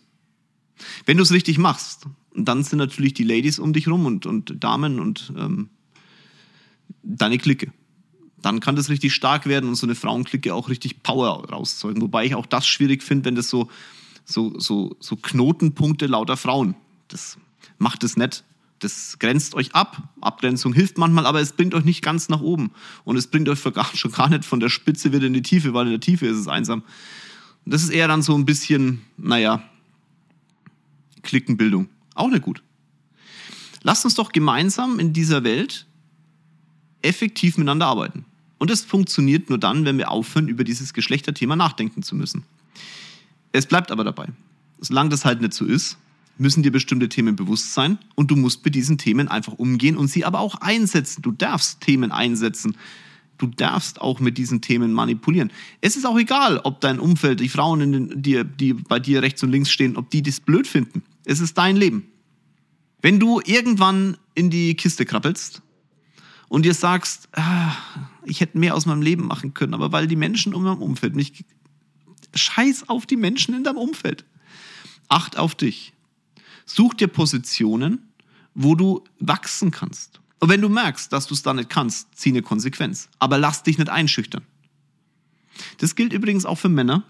Wenn 1.06 1.18
du 1.18 1.24
es 1.24 1.32
richtig 1.32 1.58
machst, 1.58 2.08
dann 2.36 2.64
sind 2.64 2.80
natürlich 2.80 3.14
die 3.14 3.24
Ladies 3.24 3.60
um 3.60 3.74
dich 3.74 3.88
rum 3.88 4.06
und, 4.06 4.26
und 4.26 4.64
Damen 4.64 5.00
und 5.00 5.34
ähm, 5.38 5.70
deine 7.04 7.38
Clique. 7.38 7.72
Dann 8.42 8.60
kann 8.60 8.76
das 8.76 8.90
richtig 8.90 9.14
stark 9.14 9.46
werden 9.46 9.70
und 9.70 9.76
so 9.76 9.86
eine 9.86 9.96
Frauenklicke 9.96 10.54
auch 10.54 10.70
richtig 10.70 11.04
Power 11.04 11.50
rauszeugen. 11.50 12.02
Wobei 12.02 12.26
ich 12.26 12.36
auch 12.36 12.46
das 12.46 12.68
schwierig 12.68 13.04
finde, 13.04 13.26
wenn 13.26 13.36
das 13.36 13.50
so, 13.50 13.70
so, 14.24 14.58
so, 14.60 14.96
so 15.00 15.18
Knotenpunkte 15.18 16.06
lauter 16.06 16.38
Frauen. 16.38 16.76
Das 17.10 17.38
macht 17.78 18.04
es 18.04 18.16
nicht. 18.16 18.44
Das 18.80 19.20
grenzt 19.20 19.56
euch 19.56 19.76
ab. 19.76 20.10
Abgrenzung 20.22 20.74
hilft 20.74 20.98
manchmal, 20.98 21.26
aber 21.26 21.42
es 21.42 21.52
bringt 21.52 21.74
euch 21.74 21.84
nicht 21.84 22.02
ganz 22.02 22.30
nach 22.30 22.42
oben. 22.42 22.72
Und 23.04 23.18
es 23.18 23.28
bringt 23.28 23.50
euch 23.50 23.60
schon 23.60 24.12
gar 24.12 24.30
nicht 24.30 24.46
von 24.46 24.60
der 24.60 24.70
Spitze 24.70 25.12
wieder 25.12 25.28
in 25.28 25.34
die 25.34 25.42
Tiefe, 25.42 25.74
weil 25.74 25.86
in 25.86 25.92
der 25.92 26.00
Tiefe 26.00 26.28
ist 26.28 26.38
es 26.38 26.48
einsam. 26.48 26.84
Und 27.66 27.74
das 27.74 27.84
ist 27.84 27.90
eher 27.90 28.08
dann 28.08 28.22
so 28.22 28.36
ein 28.36 28.46
bisschen, 28.46 29.02
naja, 29.18 29.62
Klickenbildung. 31.24 31.90
Auch 32.16 32.30
nicht 32.30 32.42
gut. 32.42 32.64
Lasst 33.84 34.06
uns 34.06 34.16
doch 34.16 34.32
gemeinsam 34.32 35.00
in 35.00 35.14
dieser 35.14 35.44
Welt 35.44 35.86
effektiv 37.02 37.58
miteinander 37.58 37.88
arbeiten. 37.88 38.26
Und 38.58 38.70
das 38.70 38.82
funktioniert 38.82 39.50
nur 39.50 39.58
dann, 39.58 39.86
wenn 39.86 39.98
wir 39.98 40.12
aufhören, 40.12 40.50
über 40.50 40.64
dieses 40.64 40.94
Geschlechterthema 40.94 41.56
nachdenken 41.56 42.04
zu 42.04 42.16
müssen. 42.16 42.44
Es 43.52 43.66
bleibt 43.66 43.92
aber 43.92 44.04
dabei. 44.04 44.28
Solange 44.80 45.10
das 45.10 45.26
halt 45.26 45.42
nicht 45.42 45.54
so 45.54 45.66
ist, 45.66 45.98
müssen 46.40 46.64
dir 46.64 46.72
bestimmte 46.72 47.10
Themen 47.10 47.36
bewusst 47.36 47.74
sein 47.74 48.00
und 48.16 48.32
du 48.32 48.36
musst 48.36 48.64
mit 48.64 48.74
diesen 48.74 48.98
Themen 48.98 49.28
einfach 49.28 49.54
umgehen 49.54 49.98
und 49.98 50.08
sie 50.08 50.26
aber 50.26 50.40
auch 50.40 50.56
einsetzen. 50.56 51.22
Du 51.22 51.32
darfst 51.32 51.82
Themen 51.82 52.12
einsetzen. 52.12 52.78
Du 53.38 53.48
darfst 53.48 54.02
auch 54.02 54.20
mit 54.20 54.38
diesen 54.38 54.62
Themen 54.62 54.92
manipulieren. 54.92 55.52
Es 55.82 55.96
ist 55.96 56.06
auch 56.06 56.18
egal, 56.18 56.60
ob 56.64 56.82
dein 56.82 57.00
Umfeld, 57.00 57.40
die 57.40 57.50
Frauen, 57.50 57.82
in 57.82 57.92
den, 57.92 58.22
die, 58.22 58.44
die 58.44 58.74
bei 58.74 59.00
dir 59.00 59.22
rechts 59.22 59.44
und 59.44 59.52
links 59.52 59.70
stehen, 59.70 59.96
ob 59.96 60.10
die 60.10 60.22
das 60.22 60.40
blöd 60.40 60.68
finden. 60.68 61.04
Es 61.26 61.40
ist 61.40 61.58
dein 61.58 61.78
Leben. 61.78 62.08
Wenn 63.02 63.20
du 63.20 63.42
irgendwann 63.46 64.18
in 64.36 64.50
die 64.50 64.76
Kiste 64.76 65.06
krabbelst 65.06 65.62
und 66.50 66.66
dir 66.66 66.74
sagst, 66.74 67.30
ah, 67.34 67.74
ich 68.26 68.42
hätte 68.42 68.58
mehr 68.58 68.76
aus 68.76 68.86
meinem 68.86 69.02
Leben 69.02 69.26
machen 69.26 69.54
können, 69.54 69.74
aber 69.74 69.92
weil 69.92 70.08
die 70.08 70.18
Menschen 70.18 70.54
um 70.54 70.64
mein 70.64 70.78
Umfeld 70.78 71.16
mich. 71.16 71.46
Scheiß 72.36 72.90
auf 72.90 73.06
die 73.06 73.18
Menschen 73.18 73.56
in 73.56 73.64
deinem 73.64 73.78
Umfeld. 73.78 74.26
Acht 75.08 75.38
auf 75.38 75.56
dich. 75.56 75.94
Such 76.70 76.94
dir 76.94 77.08
Positionen, 77.08 77.98
wo 78.54 78.76
du 78.76 79.04
wachsen 79.20 79.72
kannst. 79.72 80.20
Und 80.40 80.50
wenn 80.50 80.62
du 80.62 80.70
merkst, 80.70 81.12
dass 81.12 81.26
du 81.26 81.34
es 81.34 81.42
da 81.42 81.54
nicht 81.54 81.70
kannst, 81.70 82.08
zieh 82.16 82.30
eine 82.30 82.44
Konsequenz. 82.44 83.10
Aber 83.18 83.40
lass 83.40 83.64
dich 83.64 83.80
nicht 83.80 83.90
einschüchtern. 83.90 84.44
Das 85.80 85.96
gilt 85.96 86.14
übrigens 86.14 86.46
auch 86.46 86.60
für 86.60 86.70
Männer. 86.70 87.04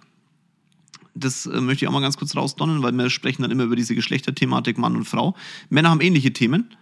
Das 1.13 1.45
äh, 1.45 1.59
möchte 1.59 1.83
ich 1.83 1.89
auch 1.89 1.91
mal 1.91 1.99
ganz 1.99 2.15
kurz 2.15 2.37
rausdonnen, 2.37 2.81
weil 2.83 2.93
wir 2.93 3.09
sprechen 3.09 3.41
dann 3.41 3.51
immer 3.51 3.65
über 3.65 3.75
diese 3.75 3.95
Geschlechterthematik 3.95 4.77
Mann 4.77 4.95
und 4.95 5.05
Frau. 5.05 5.35
Männer 5.69 5.89
haben 5.89 5.99
ähnliche 5.99 6.31
Themen. 6.31 6.73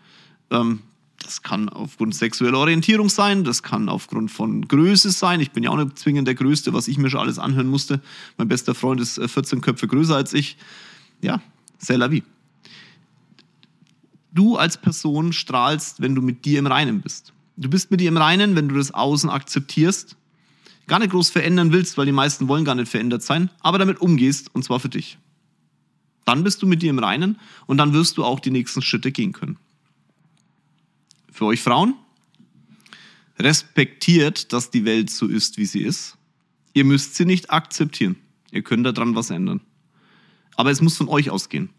Ähm, 0.52 0.82
das 1.24 1.42
kann 1.42 1.70
aufgrund 1.70 2.14
sexueller 2.14 2.60
Orientierung 2.60 3.10
sein, 3.10 3.44
das 3.44 3.64
kann 3.64 3.90
aufgrund 3.90 4.30
von 4.30 4.68
Größe 4.68 5.10
sein. 5.10 5.40
Ich 5.40 5.50
bin 5.50 5.64
ja 5.64 5.72
auch 5.72 5.78
nicht 5.78 5.98
zwingend 5.98 6.28
der 6.28 6.36
Größte, 6.36 6.74
was 6.74 6.88
ich 6.88 7.00
mir 7.00 7.10
schon 7.10 7.22
alles 7.22 7.40
anhören 7.40 7.68
musste. 7.68 8.02
Mein 8.38 8.48
bester 8.48 8.76
Freund 8.76 9.02
ist 9.02 9.20
14 9.20 9.58
äh, 9.58 9.62
Köpfe 9.62 9.88
größer 9.88 10.16
als 10.16 10.34
ich. 10.34 10.58
Ja, 11.22 11.42
c'est 11.82 11.98
la 11.98 12.12
vie. 12.12 12.24
Du 14.38 14.56
als 14.56 14.78
Person 14.78 15.34
strahlst, 15.34 16.00
wenn 16.00 16.14
du 16.14 16.22
mit 16.22 16.46
dir 16.46 16.60
im 16.60 16.68
Reinen 16.68 17.02
bist. 17.02 17.34
Du 17.56 17.72
bist 17.72 17.90
mit 17.90 18.02
dir 18.02 18.08
im 18.08 18.18
Reinen, 18.18 18.56
wenn 18.56 18.70
du 18.70 18.76
das 18.76 18.92
Außen 18.92 19.32
akzeptierst, 19.32 20.16
gar 20.86 21.00
nicht 21.00 21.10
groß 21.10 21.32
verändern 21.32 21.72
willst, 21.72 21.98
weil 21.98 22.06
die 22.06 22.12
meisten 22.12 22.48
wollen 22.48 22.64
gar 22.64 22.76
nicht 22.76 22.88
verändert 22.88 23.24
sein, 23.24 23.50
aber 23.62 23.80
damit 23.80 24.00
umgehst 24.00 24.54
und 24.54 24.64
zwar 24.64 24.80
für 24.80 24.90
dich. 24.90 25.18
Dann 26.24 26.44
bist 26.44 26.62
du 26.62 26.68
mit 26.68 26.84
dir 26.84 26.92
im 26.92 27.00
Reinen 27.00 27.40
und 27.66 27.78
dann 27.78 27.94
wirst 27.94 28.20
du 28.20 28.24
auch 28.24 28.40
die 28.40 28.52
nächsten 28.52 28.84
Schritte 28.84 29.12
gehen 29.12 29.32
können. 29.32 29.58
Für 31.32 31.46
euch 31.46 31.62
Frauen, 31.64 31.96
respektiert, 33.40 34.54
dass 34.54 34.70
die 34.70 34.86
Welt 34.86 35.10
so 35.10 35.26
ist, 35.26 35.58
wie 35.58 35.66
sie 35.66 35.82
ist. 35.82 36.16
Ihr 36.74 36.86
müsst 36.86 37.16
sie 37.16 37.26
nicht 37.26 37.50
akzeptieren. 37.50 38.18
Ihr 38.52 38.62
könnt 38.62 38.86
daran 38.86 39.16
was 39.16 39.32
ändern. 39.32 39.62
Aber 40.56 40.70
es 40.70 40.80
muss 40.80 40.96
von 40.96 41.08
euch 41.08 41.32
ausgehen. 41.32 41.72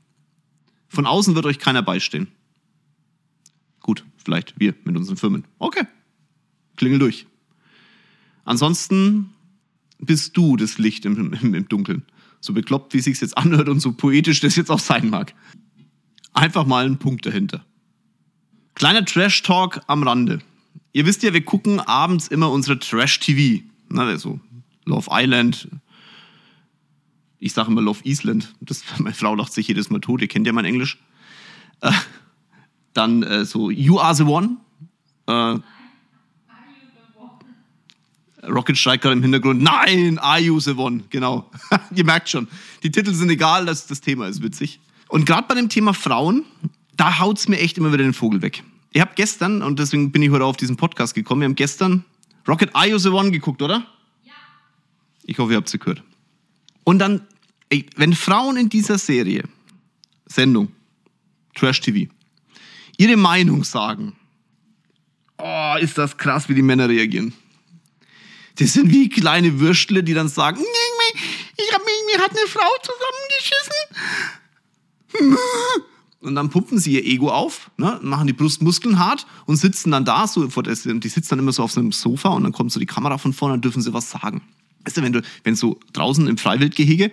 Von 0.89 1.07
außen 1.07 1.37
wird 1.37 1.47
euch 1.47 1.61
keiner 1.61 1.83
beistehen. 1.83 2.33
Vielleicht 4.25 4.59
wir 4.59 4.75
mit 4.85 4.97
unseren 4.97 5.17
Firmen. 5.17 5.45
Okay, 5.59 5.87
klingel 6.77 6.99
durch. 6.99 7.27
Ansonsten 8.45 9.31
bist 9.99 10.37
du 10.37 10.57
das 10.57 10.79
Licht 10.79 11.05
im, 11.05 11.33
im, 11.35 11.55
im 11.55 11.69
Dunkeln. 11.69 12.03
So 12.41 12.53
bekloppt, 12.53 12.95
wie 12.95 12.99
es 12.99 13.05
sich 13.05 13.21
jetzt 13.21 13.37
anhört 13.37 13.69
und 13.69 13.81
so 13.81 13.93
poetisch 13.93 14.41
das 14.41 14.57
jetzt 14.57 14.71
auch 14.71 14.79
sein 14.79 15.11
mag. 15.11 15.35
Einfach 16.33 16.67
mal 16.67 16.85
einen 16.85 16.99
Punkt 16.99 17.27
dahinter. 17.27 17.65
Kleiner 18.75 19.05
Trash-Talk 19.05 19.81
am 19.89 20.05
Rande. 20.05 20.41
Ihr 20.93 21.05
wisst 21.05 21.23
ja, 21.23 21.33
wir 21.33 21.45
gucken 21.45 21.81
abends 21.81 22.29
immer 22.29 22.51
unsere 22.51 22.79
Trash-TV. 22.79 23.65
Also 23.95 24.39
Love 24.85 25.09
Island. 25.11 25.69
Ich 27.41 27.53
sage 27.53 27.71
immer 27.71 27.83
Love 27.83 28.01
Island. 28.05 28.55
Das, 28.61 28.85
meine 28.99 29.15
Frau 29.15 29.35
lacht 29.35 29.53
sich 29.53 29.69
jedes 29.69 29.91
Mal 29.91 30.01
tot. 30.01 30.23
Ihr 30.23 30.29
kennt 30.29 30.47
ja 30.47 30.53
mein 30.53 30.65
Englisch. 30.65 30.99
Dann 32.99 33.23
äh, 33.23 33.45
so 33.45 33.71
You 33.71 33.99
Are 33.99 34.15
the 34.15 34.25
One. 34.25 34.57
Äh, 35.27 35.59
Rocket 38.47 38.79
Striker 38.79 39.13
im 39.13 39.23
Hintergrund. 39.23 39.63
Nein, 39.63 40.19
Are 40.19 40.41
You 40.41 40.59
the 40.61 40.73
One? 40.73 41.05
Genau. 41.11 41.51
Ihr 41.95 42.05
merkt 42.05 42.29
schon, 42.29 42.49
die 42.83 42.91
Titel 42.91 43.13
sind 43.13 43.31
egal, 43.31 43.67
das, 43.67 43.87
das 43.87 44.01
Thema 44.01 44.27
ist 44.27 44.43
witzig. 44.43 44.81
Und 45.09 45.27
gerade 45.27 45.47
bei 45.49 45.55
dem 45.55 45.69
Thema 45.69 45.95
Frauen 45.95 46.45
da 46.99 47.21
haut 47.21 47.39
es 47.39 47.49
mir 47.49 47.59
echt 47.59 47.79
immer 47.79 47.93
wieder 47.93 48.03
den 48.03 48.13
Vogel 48.13 48.43
weg. 48.43 48.63
Ihr 48.93 49.01
habt 49.01 49.17
gestern, 49.17 49.63
und 49.63 49.79
deswegen 49.79 50.13
bin 50.13 50.21
ich 50.21 50.31
heute 50.31 50.45
auf 50.45 50.57
diesen 50.57 50.77
Podcast 50.77 51.15
gekommen, 51.15 51.41
wir 51.41 51.47
haben 51.47 51.55
gestern 51.55 52.05
Rocket 52.47 52.75
Are 52.75 52.99
the 52.99 53.09
One 53.09 53.31
geguckt, 53.31 53.63
oder? 53.63 53.87
Ja. 54.25 54.33
Ich 55.25 55.39
hoffe, 55.39 55.53
ihr 55.53 55.57
habt 55.57 55.69
sie 55.69 55.79
gehört. 55.79 56.03
Und 56.85 56.99
dann, 56.99 57.27
ey, 57.71 57.87
wenn 57.97 58.15
Frauen 58.15 58.57
in 58.57 58.69
dieser 58.69 58.99
Serie, 58.99 59.45
Sendung, 60.27 60.73
Trash 61.55 61.81
TV, 61.81 62.11
ihre 62.99 63.17
Meinung 63.17 63.65
sagen, 63.65 64.15
oh, 65.39 65.75
ist 65.81 65.97
das 65.97 66.19
krass, 66.19 66.51
wie 66.51 66.55
die 66.55 66.63
Männer 66.63 66.89
reagieren. 66.89 67.33
Das 68.57 68.75
sind 68.75 68.93
wie 68.93 69.09
kleine 69.09 69.61
Würstle, 69.61 70.03
die 70.03 70.13
dann 70.15 70.29
sagen, 70.29 70.61
ich 71.57 71.73
hab, 71.73 71.83
mir 71.85 72.23
hat 72.23 72.33
eine 72.33 72.47
Frau 72.47 72.69
zusammengeschissen. 72.83 73.73
Und 76.21 76.35
dann 76.35 76.51
pumpen 76.51 76.79
sie 76.81 76.95
ihr 76.95 77.05
Ego 77.07 77.31
auf, 77.31 77.71
ne, 77.77 78.01
machen 78.03 78.27
die 78.27 78.33
Brustmuskeln 78.33 78.99
hart 78.99 79.25
und 79.47 79.55
sitzen 79.55 79.93
dann 79.93 80.05
da, 80.05 80.27
so 80.27 80.45
die 80.45 81.09
sitzen 81.09 81.29
dann 81.31 81.39
immer 81.39 81.53
so 81.53 81.63
auf 81.63 81.71
so 81.71 81.79
einem 81.79 81.93
Sofa 81.93 82.31
und 82.31 82.43
dann 82.43 82.51
kommt 82.51 82.73
so 82.73 82.81
die 82.81 82.87
Kamera 82.87 83.19
von 83.19 83.33
vorne 83.33 83.55
und 83.55 83.65
dürfen 83.65 83.83
sie 83.83 83.93
was 83.95 84.11
sagen. 84.11 84.43
Weißt 84.85 84.97
du, 84.97 85.03
wenn 85.03 85.13
du, 85.13 85.23
wenn 85.45 85.55
so 85.55 85.79
draußen 85.93 86.27
im 86.27 86.37
Freiwildgehege, 86.37 87.13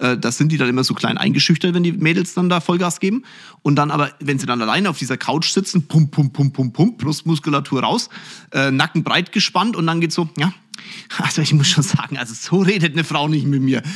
äh, 0.00 0.18
da 0.18 0.32
sind 0.32 0.50
die 0.50 0.56
dann 0.56 0.68
immer 0.68 0.84
so 0.84 0.94
klein 0.94 1.18
eingeschüchtert, 1.18 1.74
wenn 1.74 1.82
die 1.82 1.92
Mädels 1.92 2.34
dann 2.34 2.48
da 2.48 2.60
Vollgas 2.60 3.00
geben. 3.00 3.24
Und 3.62 3.76
dann 3.76 3.90
aber, 3.90 4.10
wenn 4.20 4.38
sie 4.38 4.46
dann 4.46 4.60
alleine 4.60 4.90
auf 4.90 4.98
dieser 4.98 5.16
Couch 5.16 5.50
sitzen, 5.50 5.86
pump, 5.86 6.10
pump, 6.10 6.32
pump, 6.32 6.54
pump, 6.54 6.74
pump, 6.74 6.98
Brustmuskulatur 6.98 7.82
raus, 7.82 8.08
äh, 8.52 8.70
Nacken 8.70 9.04
breit 9.04 9.32
gespannt 9.32 9.76
und 9.76 9.86
dann 9.86 10.00
geht's 10.00 10.14
so, 10.14 10.28
ja, 10.38 10.52
also 11.18 11.42
ich 11.42 11.52
muss 11.52 11.68
schon 11.68 11.84
sagen, 11.84 12.16
also 12.16 12.34
so 12.34 12.62
redet 12.62 12.92
eine 12.94 13.04
Frau 13.04 13.28
nicht 13.28 13.46
mit 13.46 13.62
mir. 13.62 13.82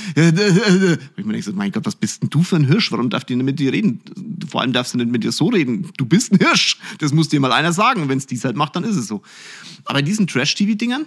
Ich 1.17 1.25
mir 1.25 1.33
denke, 1.33 1.53
mein 1.53 1.73
Gott, 1.73 1.87
was 1.87 1.97
bist 1.97 2.23
denn 2.23 2.31
du 2.31 2.43
für 2.43 2.57
ein 2.57 2.65
Hirsch? 2.65 2.93
Warum 2.93 3.09
darf 3.09 3.25
die 3.25 3.37
nicht 3.37 3.45
mit 3.45 3.59
dir 3.59 3.73
reden? 3.73 4.01
Vor 4.49 4.61
allem 4.61 4.73
darfst 4.73 4.95
du 4.95 4.99
nicht 4.99 5.11
mit 5.11 5.25
dir 5.25 5.33
so 5.33 5.47
reden. 5.47 5.91
Du 5.97 6.05
bist 6.05 6.33
ein 6.33 6.39
Hirsch. 6.39 6.79
Das 6.99 7.13
muss 7.13 7.29
dir 7.29 7.41
mal 7.41 7.53
einer 7.53 7.73
sagen. 7.73 8.09
Wenn 8.09 8.19
es 8.19 8.27
dies 8.27 8.45
halt 8.45 8.57
macht, 8.57 8.77
dann 8.77 8.85
ist 8.85 8.97
es 8.97 9.07
so. 9.07 9.23
Aber 9.85 10.03
diesen 10.03 10.27
Trash-TV-Dingern, 10.27 11.07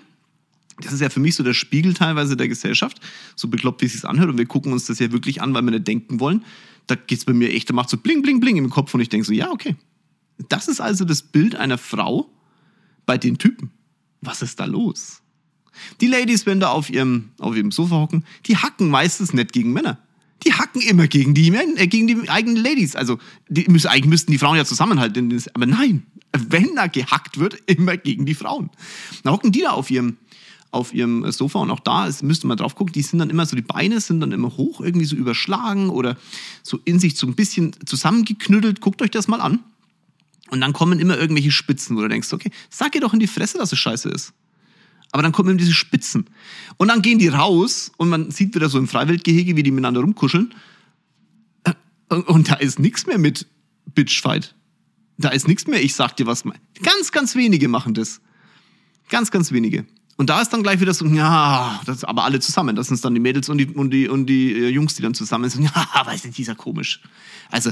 das 0.80 0.94
ist 0.94 1.02
ja 1.02 1.10
für 1.10 1.20
mich 1.20 1.36
so 1.36 1.44
der 1.44 1.54
Spiegel 1.54 1.94
teilweise 1.94 2.38
der 2.38 2.48
Gesellschaft, 2.48 3.00
so 3.36 3.48
bekloppt, 3.48 3.82
wie 3.82 3.88
es 3.88 3.94
sich 3.94 4.06
anhört. 4.06 4.30
Und 4.30 4.38
wir 4.38 4.46
gucken 4.46 4.72
uns 4.74 4.86
das 4.86 5.00
ja 5.00 5.12
wirklich 5.12 5.42
an, 5.42 5.54
weil 5.54 5.64
wir 5.64 5.72
nicht 5.72 5.88
denken 5.88 6.20
wollen. 6.20 6.46
Da 6.86 6.96
geht 6.96 7.18
es 7.18 7.26
bei 7.26 7.34
mir 7.34 7.52
echt, 7.52 7.70
da 7.70 7.74
macht 7.74 7.90
so 7.90 7.98
bling, 7.98 8.22
bling, 8.22 8.40
bling 8.40 8.58
im 8.58 8.70
Kopf 8.70 8.94
und 8.94 9.02
ich 9.02 9.10
denke 9.10 9.26
so, 9.26 9.34
ja, 9.34 9.52
okay. 9.52 9.76
Das 10.50 10.68
ist 10.68 10.80
also 10.80 11.04
das 11.04 11.24
Bild 11.24 11.56
einer 11.56 11.78
Frau 11.78 12.30
bei 13.06 13.18
den 13.18 13.38
Typen. 13.38 13.72
Was 14.22 14.42
ist 14.42 14.60
da 14.60 14.66
los? 14.66 15.22
Die 16.02 16.08
Ladies, 16.08 16.46
wenn 16.46 16.60
da 16.60 16.70
auf 16.70 16.90
ihrem, 16.90 17.30
auf 17.40 17.56
ihrem 17.56 17.72
Sofa 17.72 17.96
hocken, 17.96 18.24
die 18.46 18.58
hacken 18.58 18.90
meistens 18.90 19.34
nicht 19.34 19.54
gegen 19.54 19.74
Männer. 19.74 20.00
Die 20.46 20.54
hacken 20.54 20.82
immer 20.82 21.08
gegen 21.08 21.34
die, 21.34 21.52
äh, 21.52 21.88
gegen 21.88 22.08
die 22.08 22.30
eigenen 22.30 22.64
Ladies. 22.64 22.96
Also 22.96 23.18
die 23.50 23.66
müssen, 23.68 23.88
eigentlich 23.88 24.06
müssten 24.06 24.32
die 24.32 24.38
Frauen 24.38 24.58
ja 24.58 24.66
zusammenhalten. 24.66 25.44
Aber 25.54 25.66
nein, 25.66 26.04
wenn 26.34 26.76
da 26.76 26.88
gehackt 26.88 27.40
wird, 27.40 27.56
immer 27.66 27.98
gegen 27.98 28.26
die 28.26 28.36
Frauen. 28.36 28.70
Da 29.24 29.32
hocken 29.32 29.52
die 29.52 29.62
da 29.62 29.72
auf 29.72 29.90
ihrem, 29.90 30.18
auf 30.72 30.94
ihrem 30.94 31.30
Sofa 31.32 31.60
und 31.60 31.72
auch 31.72 31.80
da 31.80 32.08
ist, 32.08 32.24
müsste 32.24 32.48
man 32.48 32.58
drauf 32.58 32.76
gucken, 32.76 32.94
die 32.94 33.02
sind 33.02 33.20
dann 33.20 33.30
immer 33.30 33.46
so, 33.46 33.56
die 33.56 33.62
Beine 33.62 34.02
sind 34.02 34.20
dann 34.20 34.32
immer 34.32 34.58
hoch, 34.58 34.82
irgendwie 34.82 35.06
so 35.06 35.16
überschlagen 35.16 35.90
oder 35.90 36.18
so 36.64 36.80
in 36.84 37.00
sich 37.00 37.16
so 37.16 37.26
ein 37.28 37.36
bisschen 37.36 37.76
zusammengeknüttelt. 37.86 38.82
Guckt 38.82 39.02
euch 39.02 39.12
das 39.12 39.28
mal 39.28 39.42
an. 39.42 39.60
Und 40.50 40.62
dann 40.62 40.74
kommen 40.74 41.00
immer 41.00 41.18
irgendwelche 41.18 41.52
Spitzen, 41.52 41.98
wo 41.98 42.02
du 42.02 42.08
denkst, 42.08 42.32
okay, 42.32 42.52
sag 42.70 42.96
ihr 42.96 43.02
doch 43.02 43.14
in 43.14 43.20
die 43.20 43.28
Fresse, 43.28 43.58
dass 43.58 43.72
es 43.72 43.80
scheiße 43.80 44.10
ist. 44.10 44.34
Aber 45.12 45.24
dann 45.24 45.32
kommen 45.32 45.50
eben 45.50 45.58
diese 45.58 45.74
Spitzen. 45.74 46.30
Und 46.78 46.90
dann 46.90 47.02
gehen 47.02 47.20
die 47.20 47.28
raus 47.28 47.92
und 47.98 48.10
man 48.10 48.32
sieht 48.32 48.56
wieder 48.56 48.70
so 48.70 48.78
im 48.78 48.88
Freiwildgehege, 48.88 49.56
wie 49.56 49.64
die 49.64 49.72
miteinander 49.72 50.02
rumkuscheln. 50.02 50.54
Und 52.10 52.50
da 52.50 52.56
ist 52.56 52.80
nichts 52.80 53.06
mehr 53.06 53.18
mit 53.18 53.48
Bitchfight. 53.94 54.56
Da 55.18 55.30
ist 55.30 55.48
nichts 55.48 55.68
mehr, 55.68 55.84
ich 55.84 55.96
sag 55.96 56.16
dir 56.16 56.28
was. 56.28 56.44
Ganz, 56.82 57.12
ganz 57.12 57.36
wenige 57.36 57.68
machen 57.68 57.94
das. 57.94 58.22
Ganz, 59.10 59.32
ganz 59.32 59.52
wenige. 59.52 59.86
Und 60.18 60.32
da 60.32 60.42
ist 60.42 60.52
dann 60.52 60.64
gleich 60.64 60.80
wieder 60.80 60.94
so, 60.96 61.06
ja, 61.06 61.80
das, 61.86 62.04
aber 62.04 62.24
alle 62.24 62.40
zusammen. 62.40 62.76
Das 62.76 62.88
sind 62.88 63.04
dann 63.06 63.14
die 63.14 63.20
Mädels 63.20 63.50
und 63.50 63.60
die, 63.60 63.68
und 63.68 63.92
die, 63.92 64.10
und 64.10 64.26
die 64.26 64.52
äh, 64.52 64.70
Jungs, 64.70 64.96
die 64.96 65.04
dann 65.04 65.14
zusammen 65.14 65.50
sind. 65.50 65.72
Ja, 65.76 66.06
weißt 66.06 66.26
du, 66.26 66.30
dieser 66.30 66.56
komisch. 66.56 67.02
Also, 67.52 67.72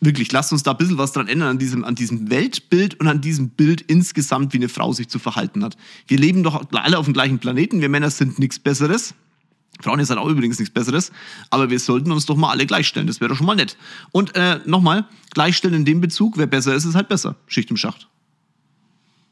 wirklich, 0.00 0.30
lasst 0.30 0.52
uns 0.52 0.62
da 0.62 0.70
ein 0.70 0.76
bisschen 0.76 0.98
was 0.98 1.12
dran 1.12 1.26
ändern, 1.26 1.48
an 1.48 1.58
diesem, 1.58 1.84
an 1.84 1.96
diesem 1.96 2.30
Weltbild 2.30 3.00
und 3.00 3.08
an 3.08 3.20
diesem 3.20 3.50
Bild 3.50 3.80
insgesamt, 3.80 4.52
wie 4.52 4.58
eine 4.58 4.68
Frau 4.68 4.92
sich 4.92 5.08
zu 5.08 5.18
verhalten 5.18 5.64
hat. 5.64 5.76
Wir 6.06 6.18
leben 6.18 6.44
doch 6.44 6.64
alle 6.72 6.96
auf 6.96 7.06
dem 7.06 7.14
gleichen 7.14 7.40
Planeten, 7.40 7.80
wir 7.80 7.88
Männer 7.88 8.10
sind 8.10 8.38
nichts 8.38 8.60
Besseres. 8.60 9.14
Frauen 9.80 10.00
ist 10.00 10.10
halt 10.10 10.18
auch 10.18 10.28
übrigens 10.28 10.58
nichts 10.58 10.72
Besseres, 10.72 11.12
aber 11.50 11.70
wir 11.70 11.78
sollten 11.78 12.10
uns 12.10 12.26
doch 12.26 12.36
mal 12.36 12.50
alle 12.50 12.66
gleichstellen. 12.66 13.06
Das 13.06 13.20
wäre 13.20 13.28
doch 13.28 13.36
schon 13.36 13.46
mal 13.46 13.56
nett. 13.56 13.76
Und 14.12 14.34
äh, 14.34 14.60
nochmal, 14.64 15.06
gleichstellen 15.30 15.74
in 15.74 15.84
dem 15.84 16.00
Bezug, 16.00 16.36
wer 16.36 16.46
besser 16.46 16.74
ist, 16.74 16.84
ist 16.84 16.94
halt 16.94 17.08
besser. 17.08 17.36
Schicht 17.46 17.70
im 17.70 17.76
Schacht. 17.76 18.08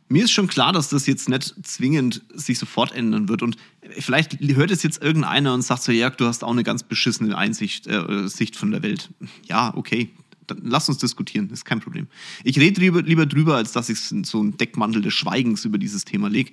Mir 0.09 0.25
ist 0.25 0.31
schon 0.31 0.47
klar, 0.47 0.73
dass 0.73 0.89
das 0.89 1.07
jetzt 1.07 1.29
nicht 1.29 1.55
zwingend 1.67 2.23
sich 2.33 2.59
sofort 2.59 2.93
ändern 2.93 3.29
wird. 3.29 3.43
Und 3.43 3.57
vielleicht 3.99 4.39
hört 4.41 4.71
es 4.71 4.83
jetzt 4.85 5.03
irgendeiner 5.03 5.53
und 5.53 5.63
sagt 5.63 5.83
so, 5.83 5.91
Jörg, 5.91 6.17
du 6.17 6.27
hast 6.27 6.45
auch 6.45 6.53
eine 6.53 6.63
ganz 6.63 6.85
beschissene 6.85 7.37
Einsicht, 7.37 7.89
äh, 7.89 8.29
Sicht 8.29 8.55
von 8.57 8.71
der 8.71 8.83
Welt. 8.83 9.11
Ja, 9.47 9.75
okay. 9.77 10.11
Dann 10.47 10.61
lass 10.63 10.89
uns 10.89 10.99
diskutieren, 10.99 11.51
ist 11.51 11.65
kein 11.65 11.81
Problem. 11.81 12.07
Ich 12.45 12.57
rede 12.61 12.81
lieber, 12.81 13.03
lieber 13.03 13.27
drüber, 13.27 13.57
als 13.57 13.73
dass 13.73 13.89
ich 13.89 13.99
so 13.99 14.39
einen 14.39 14.57
Deckmantel 14.57 15.03
des 15.03 15.13
Schweigens 15.13 15.65
über 15.65 15.77
dieses 15.77 16.05
Thema 16.05 16.29
lege. 16.29 16.53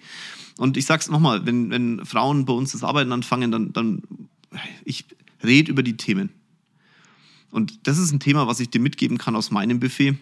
Und 0.57 0.77
ich 0.77 0.87
sag's 0.87 1.09
nochmal, 1.09 1.45
wenn, 1.45 1.69
wenn 1.69 2.03
Frauen 2.03 2.45
bei 2.45 2.53
uns 2.53 2.71
das 2.71 2.83
Arbeiten 2.83 3.11
anfangen, 3.11 3.51
dann, 3.51 3.71
dann 3.71 4.01
ich 4.83 5.05
rede 5.43 5.69
über 5.69 5.83
die 5.83 5.95
Themen. 5.95 6.29
Und 7.51 7.85
das 7.85 7.99
ist 7.99 8.11
ein 8.11 8.19
Thema, 8.19 8.47
was 8.47 8.59
ich 8.59 8.71
dir 8.71 8.81
mitgeben 8.81 9.19
kann 9.19 9.35
aus 9.35 9.51
meinem 9.51 9.79
Buffet 9.79 10.15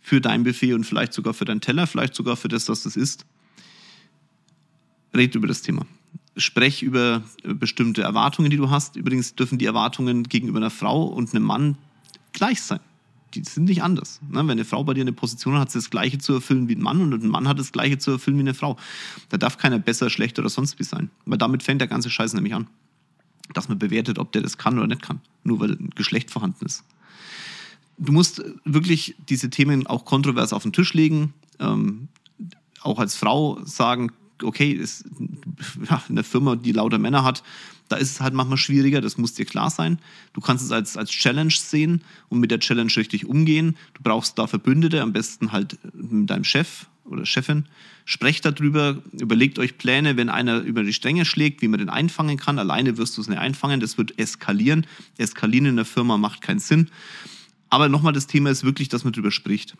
für 0.00 0.20
dein 0.20 0.44
Buffet 0.44 0.74
und 0.74 0.84
vielleicht 0.84 1.12
sogar 1.12 1.34
für 1.34 1.44
deinen 1.44 1.60
Teller, 1.60 1.86
vielleicht 1.86 2.14
sogar 2.14 2.36
für 2.36 2.48
das, 2.48 2.68
was 2.68 2.84
das 2.84 2.96
ist. 2.96 3.26
Red 5.14 5.34
über 5.34 5.48
das 5.48 5.62
Thema. 5.62 5.86
Sprech 6.36 6.82
über 6.82 7.22
bestimmte 7.42 8.02
Erwartungen, 8.02 8.50
die 8.50 8.56
du 8.56 8.70
hast. 8.70 8.96
Übrigens 8.96 9.34
dürfen 9.34 9.58
die 9.58 9.64
Erwartungen 9.64 10.24
gegenüber 10.24 10.58
einer 10.58 10.70
Frau 10.70 11.04
und 11.04 11.34
einem 11.34 11.44
Mann 11.44 11.78
gleich 12.32 12.62
sein. 12.62 12.80
Die 13.34 13.42
sind 13.42 13.64
nicht 13.64 13.82
anders. 13.82 14.20
Ne? 14.28 14.38
Wenn 14.38 14.50
eine 14.50 14.64
Frau 14.64 14.84
bei 14.84 14.94
dir 14.94 15.00
eine 15.00 15.12
Position 15.12 15.54
hat, 15.54 15.62
hat 15.62 15.70
sie 15.72 15.78
das 15.78 15.90
Gleiche 15.90 16.18
zu 16.18 16.34
erfüllen 16.34 16.68
wie 16.68 16.76
ein 16.76 16.82
Mann 16.82 17.00
und 17.00 17.12
ein 17.12 17.28
Mann 17.28 17.48
hat 17.48 17.58
das 17.58 17.72
Gleiche 17.72 17.98
zu 17.98 18.12
erfüllen 18.12 18.36
wie 18.36 18.42
eine 18.42 18.54
Frau. 18.54 18.76
Da 19.30 19.38
darf 19.38 19.56
keiner 19.58 19.78
besser, 19.78 20.10
schlechter 20.10 20.42
oder 20.42 20.50
sonst 20.50 20.78
wie 20.78 20.84
sein. 20.84 21.10
Weil 21.24 21.38
damit 21.38 21.62
fängt 21.62 21.80
der 21.80 21.88
ganze 21.88 22.10
Scheiß 22.10 22.34
nämlich 22.34 22.54
an. 22.54 22.68
Dass 23.54 23.68
man 23.68 23.78
bewertet, 23.78 24.18
ob 24.18 24.32
der 24.32 24.42
das 24.42 24.58
kann 24.58 24.78
oder 24.78 24.86
nicht 24.86 25.02
kann. 25.02 25.20
Nur 25.42 25.60
weil 25.60 25.72
ein 25.72 25.90
Geschlecht 25.94 26.30
vorhanden 26.30 26.64
ist 26.66 26.84
du 27.98 28.12
musst 28.12 28.42
wirklich 28.64 29.14
diese 29.28 29.50
Themen 29.50 29.86
auch 29.86 30.04
kontrovers 30.04 30.52
auf 30.52 30.62
den 30.62 30.72
Tisch 30.72 30.94
legen. 30.94 31.32
Ähm, 31.58 32.08
auch 32.82 32.98
als 32.98 33.16
Frau 33.16 33.60
sagen, 33.64 34.12
okay, 34.42 34.72
ist, 34.72 35.04
ja, 35.90 36.02
eine 36.08 36.22
Firma, 36.22 36.56
die 36.56 36.72
lauter 36.72 36.98
Männer 36.98 37.24
hat, 37.24 37.42
da 37.88 37.96
ist 37.96 38.10
es 38.10 38.20
halt 38.20 38.34
manchmal 38.34 38.58
schwieriger, 38.58 39.00
das 39.00 39.16
muss 39.16 39.34
dir 39.34 39.44
klar 39.44 39.70
sein. 39.70 39.98
Du 40.32 40.40
kannst 40.40 40.64
es 40.64 40.72
als, 40.72 40.96
als 40.96 41.10
Challenge 41.10 41.52
sehen 41.52 42.02
und 42.28 42.40
mit 42.40 42.50
der 42.50 42.58
Challenge 42.58 42.90
richtig 42.96 43.26
umgehen. 43.26 43.76
Du 43.94 44.02
brauchst 44.02 44.38
da 44.38 44.46
Verbündete, 44.46 45.02
am 45.02 45.12
besten 45.12 45.52
halt 45.52 45.78
mit 45.94 46.28
deinem 46.28 46.44
Chef 46.44 46.86
oder 47.04 47.24
Chefin. 47.24 47.66
Sprecht 48.04 48.44
darüber, 48.44 49.02
überlegt 49.12 49.60
euch 49.60 49.78
Pläne, 49.78 50.16
wenn 50.16 50.28
einer 50.28 50.58
über 50.58 50.82
die 50.82 50.92
Stränge 50.92 51.24
schlägt, 51.24 51.62
wie 51.62 51.68
man 51.68 51.78
den 51.78 51.88
einfangen 51.88 52.36
kann. 52.36 52.58
Alleine 52.58 52.98
wirst 52.98 53.16
du 53.16 53.20
es 53.20 53.28
nicht 53.28 53.38
einfangen, 53.38 53.78
das 53.78 53.98
wird 53.98 54.18
eskalieren. 54.18 54.86
Eskalieren 55.16 55.66
in 55.66 55.76
der 55.76 55.84
Firma 55.84 56.18
macht 56.18 56.40
keinen 56.40 56.58
Sinn. 56.58 56.90
Aber 57.68 57.88
nochmal, 57.88 58.12
das 58.12 58.26
Thema 58.26 58.50
ist 58.50 58.64
wirklich, 58.64 58.88
dass 58.88 59.04
man 59.04 59.12
darüber 59.12 59.30
spricht. 59.30 59.76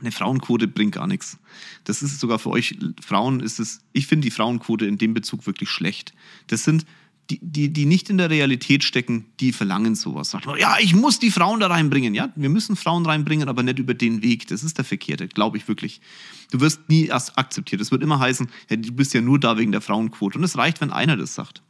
Eine 0.00 0.12
Frauenquote 0.12 0.68
bringt 0.68 0.94
gar 0.94 1.06
nichts. 1.06 1.38
Das 1.84 2.02
ist 2.02 2.20
sogar 2.20 2.38
für 2.38 2.50
euch 2.50 2.78
Frauen 3.02 3.40
ist 3.40 3.58
es, 3.58 3.80
ich 3.92 4.06
finde 4.06 4.26
die 4.26 4.30
Frauenquote 4.30 4.86
in 4.86 4.98
dem 4.98 5.14
Bezug 5.14 5.46
wirklich 5.46 5.68
schlecht. 5.68 6.14
Das 6.46 6.64
sind 6.64 6.86
die, 7.28 7.38
die, 7.42 7.72
die 7.72 7.86
nicht 7.86 8.10
in 8.10 8.18
der 8.18 8.30
Realität 8.30 8.82
stecken, 8.82 9.26
die 9.38 9.52
verlangen 9.52 9.94
sowas. 9.94 10.30
Sagt 10.30 10.46
man, 10.46 10.58
ja, 10.58 10.76
ich 10.80 10.94
muss 10.94 11.18
die 11.18 11.30
Frauen 11.30 11.60
da 11.60 11.68
reinbringen. 11.68 12.14
Ja, 12.14 12.32
wir 12.34 12.48
müssen 12.48 12.76
Frauen 12.76 13.06
reinbringen, 13.06 13.48
aber 13.48 13.62
nicht 13.62 13.78
über 13.78 13.94
den 13.94 14.22
Weg. 14.22 14.48
Das 14.48 14.64
ist 14.64 14.78
der 14.78 14.84
verkehrte, 14.84 15.28
glaube 15.28 15.56
ich 15.56 15.68
wirklich. 15.68 16.00
Du 16.50 16.60
wirst 16.60 16.88
nie 16.88 17.06
erst 17.06 17.38
akzeptiert. 17.38 17.80
Es 17.80 17.92
wird 17.92 18.02
immer 18.02 18.18
heißen, 18.18 18.48
ja, 18.68 18.76
du 18.76 18.92
bist 18.92 19.14
ja 19.14 19.20
nur 19.20 19.38
da 19.38 19.58
wegen 19.58 19.70
der 19.70 19.80
Frauenquote. 19.80 20.38
Und 20.38 20.44
es 20.44 20.56
reicht, 20.56 20.80
wenn 20.80 20.90
einer 20.90 21.16
das 21.16 21.34
sagt. 21.34 21.62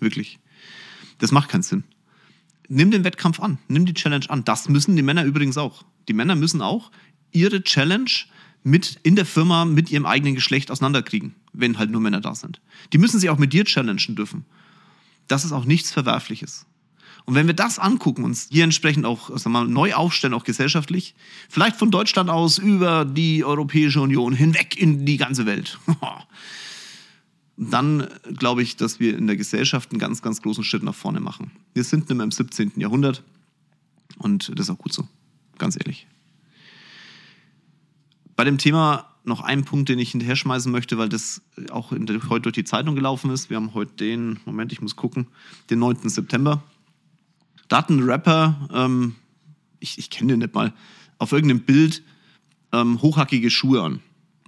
Wirklich. 0.00 0.38
Das 1.18 1.32
macht 1.32 1.48
keinen 1.48 1.62
Sinn 1.62 1.84
nimm 2.68 2.90
den 2.90 3.04
Wettkampf 3.04 3.40
an, 3.40 3.58
nimm 3.68 3.86
die 3.86 3.94
Challenge 3.94 4.28
an. 4.28 4.44
Das 4.44 4.68
müssen 4.68 4.96
die 4.96 5.02
Männer 5.02 5.24
übrigens 5.24 5.56
auch. 5.56 5.84
Die 6.08 6.12
Männer 6.12 6.34
müssen 6.34 6.62
auch 6.62 6.90
ihre 7.32 7.62
Challenge 7.62 8.10
mit 8.62 8.98
in 9.02 9.14
der 9.14 9.26
Firma 9.26 9.64
mit 9.64 9.90
ihrem 9.90 10.06
eigenen 10.06 10.34
Geschlecht 10.34 10.70
auseinanderkriegen, 10.70 11.34
wenn 11.52 11.78
halt 11.78 11.90
nur 11.90 12.00
Männer 12.00 12.20
da 12.20 12.34
sind. 12.34 12.60
Die 12.92 12.98
müssen 12.98 13.20
sich 13.20 13.30
auch 13.30 13.38
mit 13.38 13.52
dir 13.52 13.64
challengen 13.64 14.16
dürfen. 14.16 14.44
Das 15.28 15.44
ist 15.44 15.52
auch 15.52 15.64
nichts 15.64 15.92
Verwerfliches. 15.92 16.66
Und 17.26 17.34
wenn 17.34 17.48
wir 17.48 17.54
das 17.54 17.78
angucken, 17.78 18.24
uns 18.24 18.48
hier 18.50 18.64
entsprechend 18.64 19.04
auch 19.04 19.30
also 19.30 19.50
mal, 19.50 19.66
neu 19.66 19.94
aufstellen, 19.94 20.34
auch 20.34 20.44
gesellschaftlich, 20.44 21.14
vielleicht 21.48 21.76
von 21.76 21.90
Deutschland 21.90 22.30
aus 22.30 22.58
über 22.58 23.04
die 23.04 23.44
Europäische 23.44 24.00
Union 24.00 24.32
hinweg 24.32 24.76
in 24.76 25.04
die 25.04 25.16
ganze 25.16 25.44
Welt, 25.44 25.78
dann 27.56 28.08
glaube 28.34 28.62
ich, 28.62 28.76
dass 28.76 29.00
wir 29.00 29.16
in 29.16 29.26
der 29.26 29.36
Gesellschaft 29.36 29.90
einen 29.90 29.98
ganz, 29.98 30.22
ganz 30.22 30.42
großen 30.42 30.64
Schritt 30.64 30.82
nach 30.82 30.94
vorne 30.94 31.20
machen. 31.20 31.52
Wir 31.74 31.84
sind 31.84 32.08
nicht 32.08 32.16
mehr 32.16 32.24
im 32.24 32.30
17. 32.30 32.72
Jahrhundert 32.76 33.22
und 34.18 34.50
das 34.54 34.66
ist 34.66 34.70
auch 34.70 34.78
gut 34.78 34.92
so, 34.92 35.08
ganz 35.58 35.76
ehrlich. 35.76 36.06
Bei 38.36 38.44
dem 38.44 38.58
Thema 38.58 39.06
noch 39.24 39.40
ein 39.40 39.64
Punkt, 39.64 39.88
den 39.88 39.98
ich 39.98 40.12
hinterher 40.12 40.36
schmeißen 40.36 40.70
möchte, 40.70 40.98
weil 40.98 41.08
das 41.08 41.42
auch 41.70 41.92
der, 41.92 42.28
heute 42.28 42.42
durch 42.42 42.54
die 42.54 42.64
Zeitung 42.64 42.94
gelaufen 42.94 43.30
ist. 43.30 43.50
Wir 43.50 43.56
haben 43.56 43.74
heute 43.74 43.92
den, 43.96 44.38
Moment, 44.44 44.72
ich 44.72 44.80
muss 44.80 44.94
gucken, 44.94 45.26
den 45.68 45.80
9. 45.80 46.08
September. 46.08 46.62
Da 47.68 47.78
hat 47.78 47.90
ein 47.90 48.02
Rapper, 48.02 48.68
ähm, 48.72 49.16
ich, 49.80 49.98
ich 49.98 50.10
kenne 50.10 50.34
den 50.34 50.40
nicht 50.40 50.54
mal, 50.54 50.72
auf 51.18 51.32
irgendeinem 51.32 51.62
Bild 51.62 52.02
ähm, 52.72 53.02
hochhackige 53.02 53.50
Schuhe 53.50 53.82
an. 53.82 54.00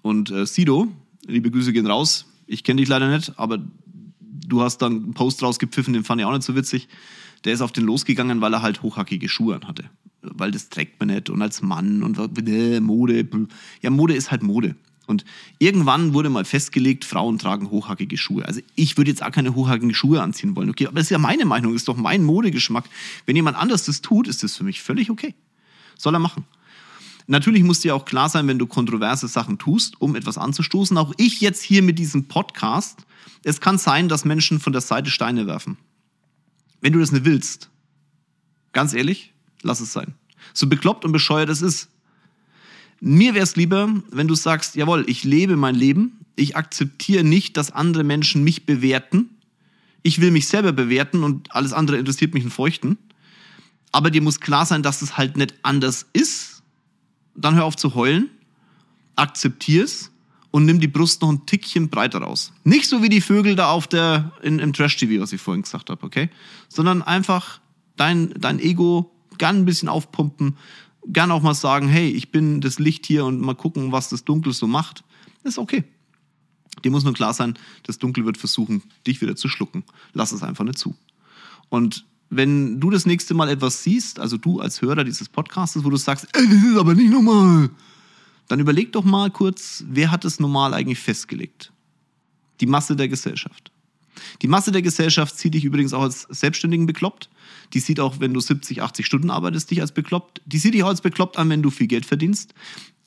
Und 0.02 0.30
äh, 0.30 0.46
Sido, 0.46 0.88
liebe 1.26 1.50
Grüße 1.50 1.72
gehen 1.72 1.86
raus, 1.86 2.26
ich 2.48 2.64
kenne 2.64 2.80
dich 2.80 2.88
leider 2.88 3.08
nicht, 3.08 3.38
aber 3.38 3.58
du 4.46 4.62
hast 4.62 4.78
dann 4.78 5.04
einen 5.04 5.14
Post 5.14 5.42
rausgepfiffen, 5.42 5.92
den 5.92 6.04
fand 6.04 6.20
ich 6.20 6.26
auch 6.26 6.32
nicht 6.32 6.42
so 6.42 6.56
witzig. 6.56 6.88
Der 7.44 7.52
ist 7.52 7.61
auf 7.61 7.72
den 7.72 7.84
losgegangen, 7.84 8.40
weil 8.40 8.52
er 8.52 8.62
halt 8.62 8.82
hochhackige 8.82 9.28
Schuhe 9.28 9.54
anhatte. 9.54 9.84
Weil 10.22 10.50
das 10.50 10.70
trägt 10.70 10.98
man 10.98 11.08
nicht 11.11 11.30
und 11.30 11.40
als 11.40 11.62
Mann 11.62 12.02
und 12.02 12.18
äh, 12.18 12.80
Mode. 12.80 13.28
Ja, 13.80 13.90
Mode 13.90 14.14
ist 14.14 14.30
halt 14.30 14.42
Mode. 14.42 14.74
Und 15.06 15.24
irgendwann 15.58 16.12
wurde 16.12 16.28
mal 16.28 16.44
festgelegt, 16.44 17.04
Frauen 17.04 17.38
tragen 17.38 17.70
hochhackige 17.70 18.18
Schuhe. 18.18 18.44
Also 18.44 18.61
ich 18.74 18.98
würde 18.98 19.11
jetzt 19.11 19.22
auch 19.22 19.30
keine 19.30 19.54
hochhackigen 19.54 19.94
Schuhe 19.94 20.20
anziehen 20.20 20.54
wollen. 20.54 20.68
Okay, 20.68 20.87
aber 20.87 20.96
das 20.96 21.04
ist 21.04 21.11
ja 21.11 21.18
meine 21.18 21.46
Meinung, 21.46 21.74
ist 21.74 21.88
doch 21.88 21.96
mein 21.96 22.24
Modegeschmack. 22.24 22.84
Wenn 23.24 23.37
jemand 23.37 23.56
anders 23.56 23.84
das 23.84 24.02
tut, 24.02 24.28
ist 24.28 24.42
das 24.42 24.56
für 24.56 24.64
mich 24.64 24.82
völlig 24.82 25.11
okay. 25.11 25.34
Soll 25.96 26.14
er 26.14 26.18
machen. 26.18 26.44
Natürlich 27.30 27.62
muss 27.62 27.80
dir 27.80 27.94
auch 27.94 28.06
klar 28.06 28.30
sein, 28.30 28.48
wenn 28.48 28.58
du 28.58 28.66
kontroverse 28.66 29.28
Sachen 29.28 29.58
tust, 29.58 30.00
um 30.00 30.16
etwas 30.16 30.38
anzustoßen. 30.38 30.96
Auch 30.96 31.12
ich 31.18 31.42
jetzt 31.42 31.62
hier 31.62 31.82
mit 31.82 31.98
diesem 31.98 32.24
Podcast, 32.24 33.00
es 33.44 33.60
kann 33.60 33.76
sein, 33.76 34.08
dass 34.08 34.24
Menschen 34.24 34.60
von 34.60 34.72
der 34.72 34.80
Seite 34.80 35.10
Steine 35.10 35.46
werfen. 35.46 35.76
Wenn 36.80 36.94
du 36.94 36.98
das 36.98 37.12
nicht 37.12 37.26
willst, 37.26 37.68
ganz 38.72 38.94
ehrlich, 38.94 39.34
lass 39.60 39.80
es 39.80 39.92
sein. 39.92 40.14
So 40.54 40.68
bekloppt 40.68 41.04
und 41.04 41.12
bescheuert 41.12 41.50
es 41.50 41.60
ist. 41.60 41.90
Mir 43.00 43.34
wäre 43.34 43.44
es 43.44 43.56
lieber, 43.56 43.92
wenn 44.10 44.26
du 44.26 44.34
sagst, 44.34 44.74
jawohl, 44.74 45.04
ich 45.06 45.22
lebe 45.22 45.56
mein 45.56 45.74
Leben, 45.74 46.24
ich 46.34 46.56
akzeptiere 46.56 47.24
nicht, 47.24 47.58
dass 47.58 47.70
andere 47.70 48.04
Menschen 48.04 48.42
mich 48.42 48.64
bewerten, 48.64 49.28
ich 50.02 50.22
will 50.22 50.30
mich 50.30 50.48
selber 50.48 50.72
bewerten 50.72 51.22
und 51.24 51.54
alles 51.54 51.74
andere 51.74 51.98
interessiert 51.98 52.32
mich 52.32 52.44
in 52.44 52.50
Feuchten. 52.50 52.96
Aber 53.92 54.10
dir 54.10 54.22
muss 54.22 54.40
klar 54.40 54.64
sein, 54.64 54.82
dass 54.82 55.02
es 55.02 55.18
halt 55.18 55.36
nicht 55.36 55.54
anders 55.62 56.06
ist 56.14 56.57
dann 57.40 57.55
hör 57.55 57.64
auf 57.64 57.77
zu 57.77 57.94
heulen, 57.94 58.31
akzeptier's 59.16 60.11
und 60.51 60.64
nimm 60.64 60.81
die 60.81 60.88
Brust 60.88 61.22
noch 61.22 61.31
ein 61.31 61.46
Tickchen 61.46 61.88
breiter 61.88 62.20
raus. 62.20 62.53
Nicht 62.64 62.88
so 62.88 63.03
wie 63.03 63.09
die 63.09 63.20
Vögel 63.20 63.55
da 63.55 63.70
auf 63.70 63.87
der, 63.87 64.33
in, 64.42 64.59
im 64.59 64.72
Trash-TV, 64.72 65.22
was 65.22 65.33
ich 65.33 65.40
vorhin 65.40 65.62
gesagt 65.62 65.90
habe, 65.90 66.05
okay? 66.05 66.31
Sondern 66.68 67.03
einfach 67.03 67.61
dein, 67.96 68.35
dein 68.38 68.59
Ego 68.59 69.12
gern 69.37 69.59
ein 69.59 69.64
bisschen 69.64 69.88
aufpumpen, 69.88 70.57
gern 71.07 71.31
auch 71.31 71.42
mal 71.42 71.55
sagen, 71.55 71.88
hey, 71.88 72.11
ich 72.11 72.31
bin 72.31 72.61
das 72.61 72.79
Licht 72.79 73.07
hier 73.07 73.24
und 73.24 73.40
mal 73.40 73.55
gucken, 73.55 73.92
was 73.92 74.09
das 74.09 74.24
Dunkel 74.24 74.53
so 74.53 74.66
macht. 74.66 75.05
ist 75.44 75.59
okay. 75.59 75.85
Dir 76.85 76.90
muss 76.90 77.05
nur 77.05 77.14
klar 77.14 77.35
sein, 77.35 77.59
das 77.85 77.98
Dunkel 77.98 78.24
wird 78.24 78.37
versuchen, 78.37 78.83
dich 79.07 79.20
wieder 79.20 79.37
zu 79.37 79.48
schlucken. 79.48 79.85
Lass 80.12 80.33
es 80.33 80.42
einfach 80.42 80.64
nicht 80.64 80.79
zu. 80.79 80.96
Und 81.68 82.05
wenn 82.30 82.80
du 82.80 82.90
das 82.90 83.06
nächste 83.06 83.34
Mal 83.34 83.48
etwas 83.48 83.82
siehst, 83.82 84.18
also 84.18 84.36
du 84.36 84.60
als 84.60 84.82
Hörer 84.82 85.04
dieses 85.04 85.28
Podcasts, 85.28 85.82
wo 85.82 85.90
du 85.90 85.96
sagst, 85.96 86.26
ey, 86.32 86.46
das 86.46 86.62
ist 86.64 86.76
aber 86.76 86.94
nicht 86.94 87.10
normal, 87.10 87.70
dann 88.48 88.60
überleg 88.60 88.92
doch 88.92 89.04
mal 89.04 89.30
kurz, 89.30 89.84
wer 89.88 90.10
hat 90.10 90.24
es 90.24 90.40
normal 90.40 90.74
eigentlich 90.74 90.98
festgelegt? 90.98 91.72
Die 92.60 92.66
Masse 92.66 92.96
der 92.96 93.08
Gesellschaft. 93.08 93.70
Die 94.42 94.48
Masse 94.48 94.72
der 94.72 94.82
Gesellschaft 94.82 95.38
sieht 95.38 95.54
dich 95.54 95.64
übrigens 95.64 95.92
auch 95.92 96.02
als 96.02 96.22
Selbstständigen 96.22 96.86
bekloppt. 96.86 97.28
Die 97.72 97.80
sieht 97.80 98.00
auch, 98.00 98.20
wenn 98.20 98.34
du 98.34 98.40
70, 98.40 98.82
80 98.82 99.06
Stunden 99.06 99.30
arbeitest, 99.30 99.70
dich 99.70 99.80
als 99.80 99.92
bekloppt. 99.92 100.42
Die 100.44 100.58
sieht 100.58 100.74
dich 100.74 100.82
auch 100.82 100.88
als 100.88 101.00
bekloppt 101.00 101.38
an, 101.38 101.48
wenn 101.50 101.62
du 101.62 101.70
viel 101.70 101.86
Geld 101.86 102.04
verdienst. 102.04 102.52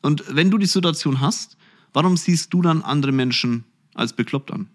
Und 0.01 0.23
wenn 0.29 0.49
du 0.49 0.57
die 0.57 0.67
Situation 0.67 1.19
hast, 1.19 1.57
warum 1.93 2.17
siehst 2.17 2.53
du 2.53 2.61
dann 2.61 2.81
andere 2.81 3.11
Menschen 3.11 3.65
als 3.93 4.13
bekloppt 4.13 4.51
an? 4.51 4.67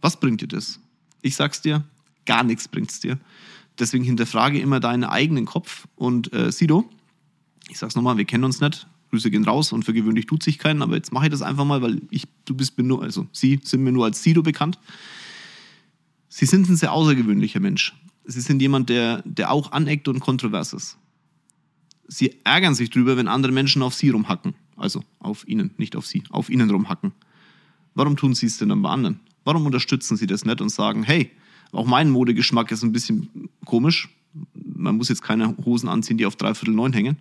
Was 0.00 0.18
bringt 0.18 0.40
dir 0.40 0.48
das? 0.48 0.80
Ich 1.22 1.36
sag's 1.36 1.62
dir, 1.62 1.84
gar 2.26 2.42
nichts 2.42 2.68
bringt's 2.68 3.00
dir. 3.00 3.18
Deswegen 3.78 4.04
hinterfrage 4.04 4.60
immer 4.60 4.80
deinen 4.80 5.04
eigenen 5.04 5.46
Kopf. 5.46 5.86
Und 5.96 6.32
äh, 6.32 6.52
Sido, 6.52 6.88
ich 7.68 7.78
sag's 7.78 7.94
nochmal, 7.94 8.16
wir 8.16 8.24
kennen 8.24 8.44
uns 8.44 8.60
nicht. 8.60 8.86
Grüße 9.10 9.30
gehen 9.30 9.44
raus 9.44 9.72
und 9.72 9.84
für 9.84 9.92
gewöhnlich 9.92 10.26
tut 10.26 10.42
sich 10.42 10.58
keinen, 10.58 10.82
aber 10.82 10.96
jetzt 10.96 11.12
mache 11.12 11.26
ich 11.26 11.30
das 11.30 11.42
einfach 11.42 11.64
mal, 11.64 11.82
weil 11.82 12.02
ich, 12.10 12.24
du 12.46 12.54
bist 12.54 12.76
mir 12.76 12.84
nur, 12.84 13.02
also 13.02 13.28
sie 13.30 13.60
sind 13.62 13.84
mir 13.84 13.92
nur 13.92 14.04
als 14.04 14.22
Sido 14.22 14.42
bekannt. 14.42 14.78
Sie 16.28 16.46
sind 16.46 16.68
ein 16.68 16.74
sehr 16.74 16.92
außergewöhnlicher 16.92 17.60
Mensch. 17.60 17.94
Sie 18.24 18.40
sind 18.40 18.60
jemand, 18.60 18.88
der, 18.88 19.22
der 19.24 19.52
auch 19.52 19.70
aneckt 19.70 20.08
und 20.08 20.18
kontrovers 20.18 20.72
ist. 20.72 20.98
Sie 22.08 22.40
ärgern 22.42 22.74
sich 22.74 22.90
drüber, 22.90 23.16
wenn 23.16 23.28
andere 23.28 23.52
Menschen 23.52 23.82
auf 23.82 23.94
sie 23.94 24.10
rumhacken. 24.10 24.54
Also 24.76 25.04
auf 25.20 25.46
ihnen, 25.46 25.70
nicht 25.76 25.94
auf 25.94 26.06
sie, 26.06 26.24
auf 26.30 26.50
ihnen 26.50 26.68
rumhacken. 26.70 27.12
Warum 27.94 28.16
tun 28.16 28.34
sie 28.34 28.46
es 28.46 28.58
denn 28.58 28.70
dann 28.70 28.82
bei 28.82 28.90
anderen? 28.90 29.20
Warum 29.44 29.64
unterstützen 29.66 30.16
sie 30.16 30.26
das 30.26 30.44
nicht 30.44 30.60
und 30.60 30.70
sagen, 30.70 31.04
hey, 31.04 31.30
auch 31.74 31.86
mein 31.86 32.10
Modegeschmack 32.10 32.70
ist 32.70 32.82
ein 32.82 32.92
bisschen 32.92 33.48
komisch. 33.64 34.08
Man 34.54 34.96
muss 34.96 35.08
jetzt 35.08 35.22
keine 35.22 35.56
Hosen 35.64 35.88
anziehen, 35.88 36.18
die 36.18 36.26
auf 36.26 36.36
dreiviertel 36.36 36.74
neun 36.74 36.92
hängen. 36.92 37.18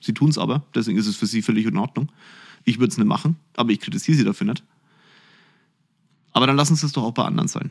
Sie 0.00 0.14
tun 0.14 0.30
es 0.30 0.38
aber, 0.38 0.64
deswegen 0.74 0.98
ist 0.98 1.06
es 1.06 1.16
für 1.16 1.26
sie 1.26 1.42
völlig 1.42 1.66
in 1.66 1.76
Ordnung. 1.76 2.10
Ich 2.64 2.78
würde 2.78 2.90
es 2.90 2.98
nicht 2.98 3.06
machen, 3.06 3.36
aber 3.56 3.70
ich 3.70 3.80
kritisiere 3.80 4.16
sie 4.16 4.24
dafür 4.24 4.46
nicht. 4.46 4.62
Aber 6.32 6.46
dann 6.46 6.56
lassen 6.56 6.76
sie 6.76 6.86
es 6.86 6.92
doch 6.92 7.02
auch 7.02 7.12
bei 7.12 7.24
anderen 7.24 7.48
sein. 7.48 7.70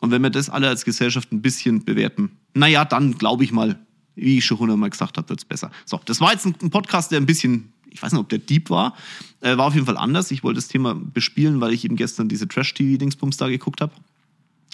Und 0.00 0.10
wenn 0.10 0.22
wir 0.22 0.30
das 0.30 0.50
alle 0.50 0.68
als 0.68 0.84
Gesellschaft 0.84 1.30
ein 1.30 1.42
bisschen 1.42 1.84
bewerten, 1.84 2.32
naja, 2.54 2.84
dann 2.84 3.16
glaube 3.18 3.44
ich 3.44 3.52
mal, 3.52 3.78
wie 4.16 4.38
ich 4.38 4.44
schon 4.44 4.58
hundertmal 4.58 4.90
gesagt 4.90 5.16
habe, 5.16 5.28
wird 5.28 5.40
es 5.40 5.44
besser. 5.44 5.70
So, 5.84 6.00
das 6.04 6.20
war 6.20 6.32
jetzt 6.32 6.44
ein 6.44 6.70
Podcast, 6.70 7.12
der 7.12 7.20
ein 7.20 7.26
bisschen, 7.26 7.72
ich 7.88 8.02
weiß 8.02 8.12
nicht, 8.12 8.20
ob 8.20 8.28
der 8.28 8.40
Deep 8.40 8.68
war, 8.68 8.96
äh, 9.40 9.56
war 9.56 9.66
auf 9.66 9.74
jeden 9.74 9.86
Fall 9.86 9.96
anders. 9.96 10.30
Ich 10.32 10.42
wollte 10.42 10.56
das 10.58 10.68
Thema 10.68 10.94
bespielen, 10.94 11.60
weil 11.60 11.72
ich 11.72 11.84
eben 11.84 11.96
gestern 11.96 12.28
diese 12.28 12.48
Trash-TV-Dingsbums 12.48 13.36
da 13.36 13.48
geguckt 13.48 13.80
habe 13.80 13.92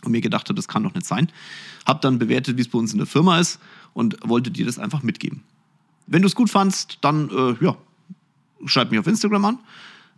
und 0.05 0.13
mir 0.13 0.21
gedacht 0.21 0.49
habe, 0.49 0.55
das 0.55 0.69
kann 0.69 0.83
doch 0.83 0.95
nicht 0.95 1.07
sein. 1.07 1.29
Hab 1.87 2.01
dann 2.01 2.19
bewertet, 2.19 2.57
wie 2.57 2.63
es 2.63 2.69
bei 2.69 2.79
uns 2.79 2.93
in 2.93 2.99
der 2.99 3.07
Firma 3.07 3.39
ist 3.39 3.59
und 3.95 4.17
wollte 4.25 4.51
dir 4.51 4.67
das 4.67 4.79
einfach 4.79 5.03
mitgeben. 5.03 5.43
Wenn 6.07 6.23
du 6.23 6.29
es 6.29 6.35
gut 6.35 6.51
fandst, 6.51 6.99
dann 7.01 7.31
äh, 7.31 7.65
ja, 7.65 7.77
schreib 8.65 8.91
mich 8.91 9.01
auf 9.01 9.07
Instagram 9.07 9.45
an. 9.45 9.59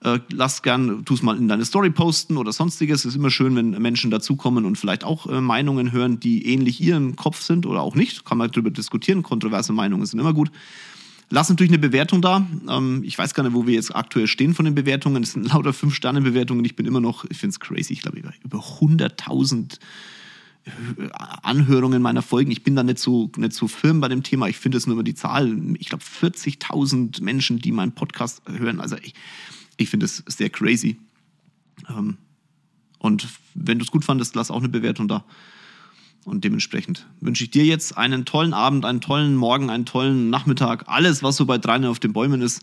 Äh, 0.03 0.21
lass 0.31 0.62
gern, 0.62 1.05
tu 1.05 1.14
es 1.14 1.23
mal 1.23 1.37
in 1.37 1.49
deine 1.49 1.64
Story 1.64 1.90
posten 1.90 2.37
oder 2.37 2.53
sonstiges. 2.53 3.01
Es 3.01 3.07
ist 3.07 3.16
immer 3.16 3.31
schön, 3.31 3.55
wenn 3.57 3.71
Menschen 3.71 4.11
dazukommen 4.11 4.64
und 4.64 4.77
vielleicht 4.77 5.05
auch 5.05 5.27
äh, 5.27 5.40
Meinungen 5.40 5.93
hören, 5.93 6.21
die 6.21 6.47
ähnlich 6.47 6.81
ihren 6.81 7.16
Kopf 7.16 7.43
sind 7.43 7.66
oder 7.66 7.83
auch 7.83 7.95
nicht. 7.95 8.25
Kann 8.25 8.38
man 8.38 8.51
darüber 8.51 8.71
diskutieren. 8.71 9.23
Kontroverse 9.23 9.73
Meinungen 9.73 10.07
sind 10.07 10.19
immer 10.19 10.33
gut. 10.33 10.51
Lass 11.33 11.49
natürlich 11.49 11.71
eine 11.71 11.79
Bewertung 11.79 12.21
da. 12.21 12.45
Ähm, 12.69 13.03
ich 13.05 13.16
weiß 13.16 13.35
gar 13.35 13.45
nicht, 13.45 13.55
wo 13.55 13.66
wir 13.66 13.75
jetzt 13.75 13.95
aktuell 13.95 14.27
stehen 14.27 14.53
von 14.53 14.64
den 14.64 14.75
Bewertungen. 14.75 15.23
Es 15.23 15.33
sind 15.33 15.47
lauter 15.53 15.71
5-Sterne-Bewertungen. 15.71 16.64
Ich 16.64 16.75
bin 16.75 16.87
immer 16.87 17.01
noch, 17.01 17.25
ich 17.25 17.38
finde 17.38 17.53
es 17.53 17.61
crazy, 17.61 17.93
ich 17.93 18.03
glaube, 18.03 18.19
über 18.19 18.59
100.000 18.59 19.79
äh, 20.64 20.71
Anhörungen 21.12 22.03
meiner 22.03 22.23
Folgen. 22.23 22.51
Ich 22.51 22.64
bin 22.64 22.75
da 22.75 22.83
nicht 22.83 22.99
so, 22.99 23.31
nicht 23.37 23.53
so 23.53 23.69
firm 23.69 24.01
bei 24.01 24.09
dem 24.09 24.25
Thema. 24.25 24.49
Ich 24.49 24.59
finde 24.59 24.77
es 24.77 24.88
nur 24.88 24.95
über 24.95 25.05
die 25.05 25.14
Zahl. 25.14 25.57
Ich 25.79 25.88
glaube, 25.88 26.03
40.000 26.03 27.23
Menschen, 27.23 27.61
die 27.61 27.71
meinen 27.71 27.93
Podcast 27.93 28.43
hören. 28.47 28.81
Also 28.81 28.97
ich, 28.97 29.14
ich 29.77 29.88
finde 29.88 30.07
es 30.07 30.25
sehr 30.27 30.51
crazy. 30.51 30.99
Ähm, 31.88 32.16
und 32.99 33.29
wenn 33.55 33.79
du 33.79 33.85
es 33.85 33.93
gut 33.93 34.05
fandest, 34.05 34.35
lass 34.35 34.51
auch 34.51 34.59
eine 34.59 34.69
Bewertung 34.69 35.07
da. 35.07 35.25
Und 36.24 36.44
dementsprechend 36.44 37.06
wünsche 37.20 37.44
ich 37.44 37.50
dir 37.50 37.64
jetzt 37.64 37.96
einen 37.96 38.24
tollen 38.24 38.52
Abend, 38.52 38.85
einen 38.85 39.00
tollen 39.00 39.37
Morgen, 39.37 39.70
einen 39.70 39.87
tollen 39.87 40.30
Nachmittag. 40.30 40.85
Alles, 40.87 41.22
was 41.22 41.37
so 41.37 41.46
bei 41.46 41.59
Dreien 41.59 41.85
auf 41.87 41.98
den 41.98 42.12
Bäumen 42.12 42.42
ist. 42.42 42.62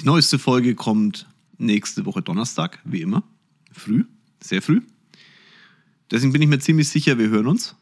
Die 0.00 0.06
neueste 0.06 0.38
Folge 0.38 0.74
kommt 0.74 1.26
nächste 1.58 2.06
Woche 2.06 2.22
Donnerstag, 2.22 2.78
wie 2.84 3.02
immer. 3.02 3.22
Früh, 3.72 4.04
sehr 4.40 4.62
früh. 4.62 4.82
Deswegen 6.10 6.32
bin 6.32 6.42
ich 6.42 6.48
mir 6.48 6.58
ziemlich 6.58 6.88
sicher, 6.88 7.18
wir 7.18 7.28
hören 7.28 7.46
uns. 7.46 7.76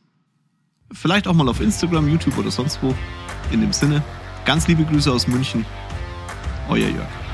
Vielleicht 0.92 1.26
auch 1.26 1.34
mal 1.34 1.48
auf 1.48 1.60
Instagram, 1.60 2.08
YouTube 2.08 2.36
oder 2.38 2.50
sonst 2.50 2.82
wo. 2.82 2.94
In 3.52 3.60
dem 3.60 3.72
Sinne, 3.72 4.02
ganz 4.44 4.68
liebe 4.68 4.84
Grüße 4.84 5.12
aus 5.12 5.26
München. 5.26 5.64
Euer 6.68 6.88
Jörg. 6.88 7.27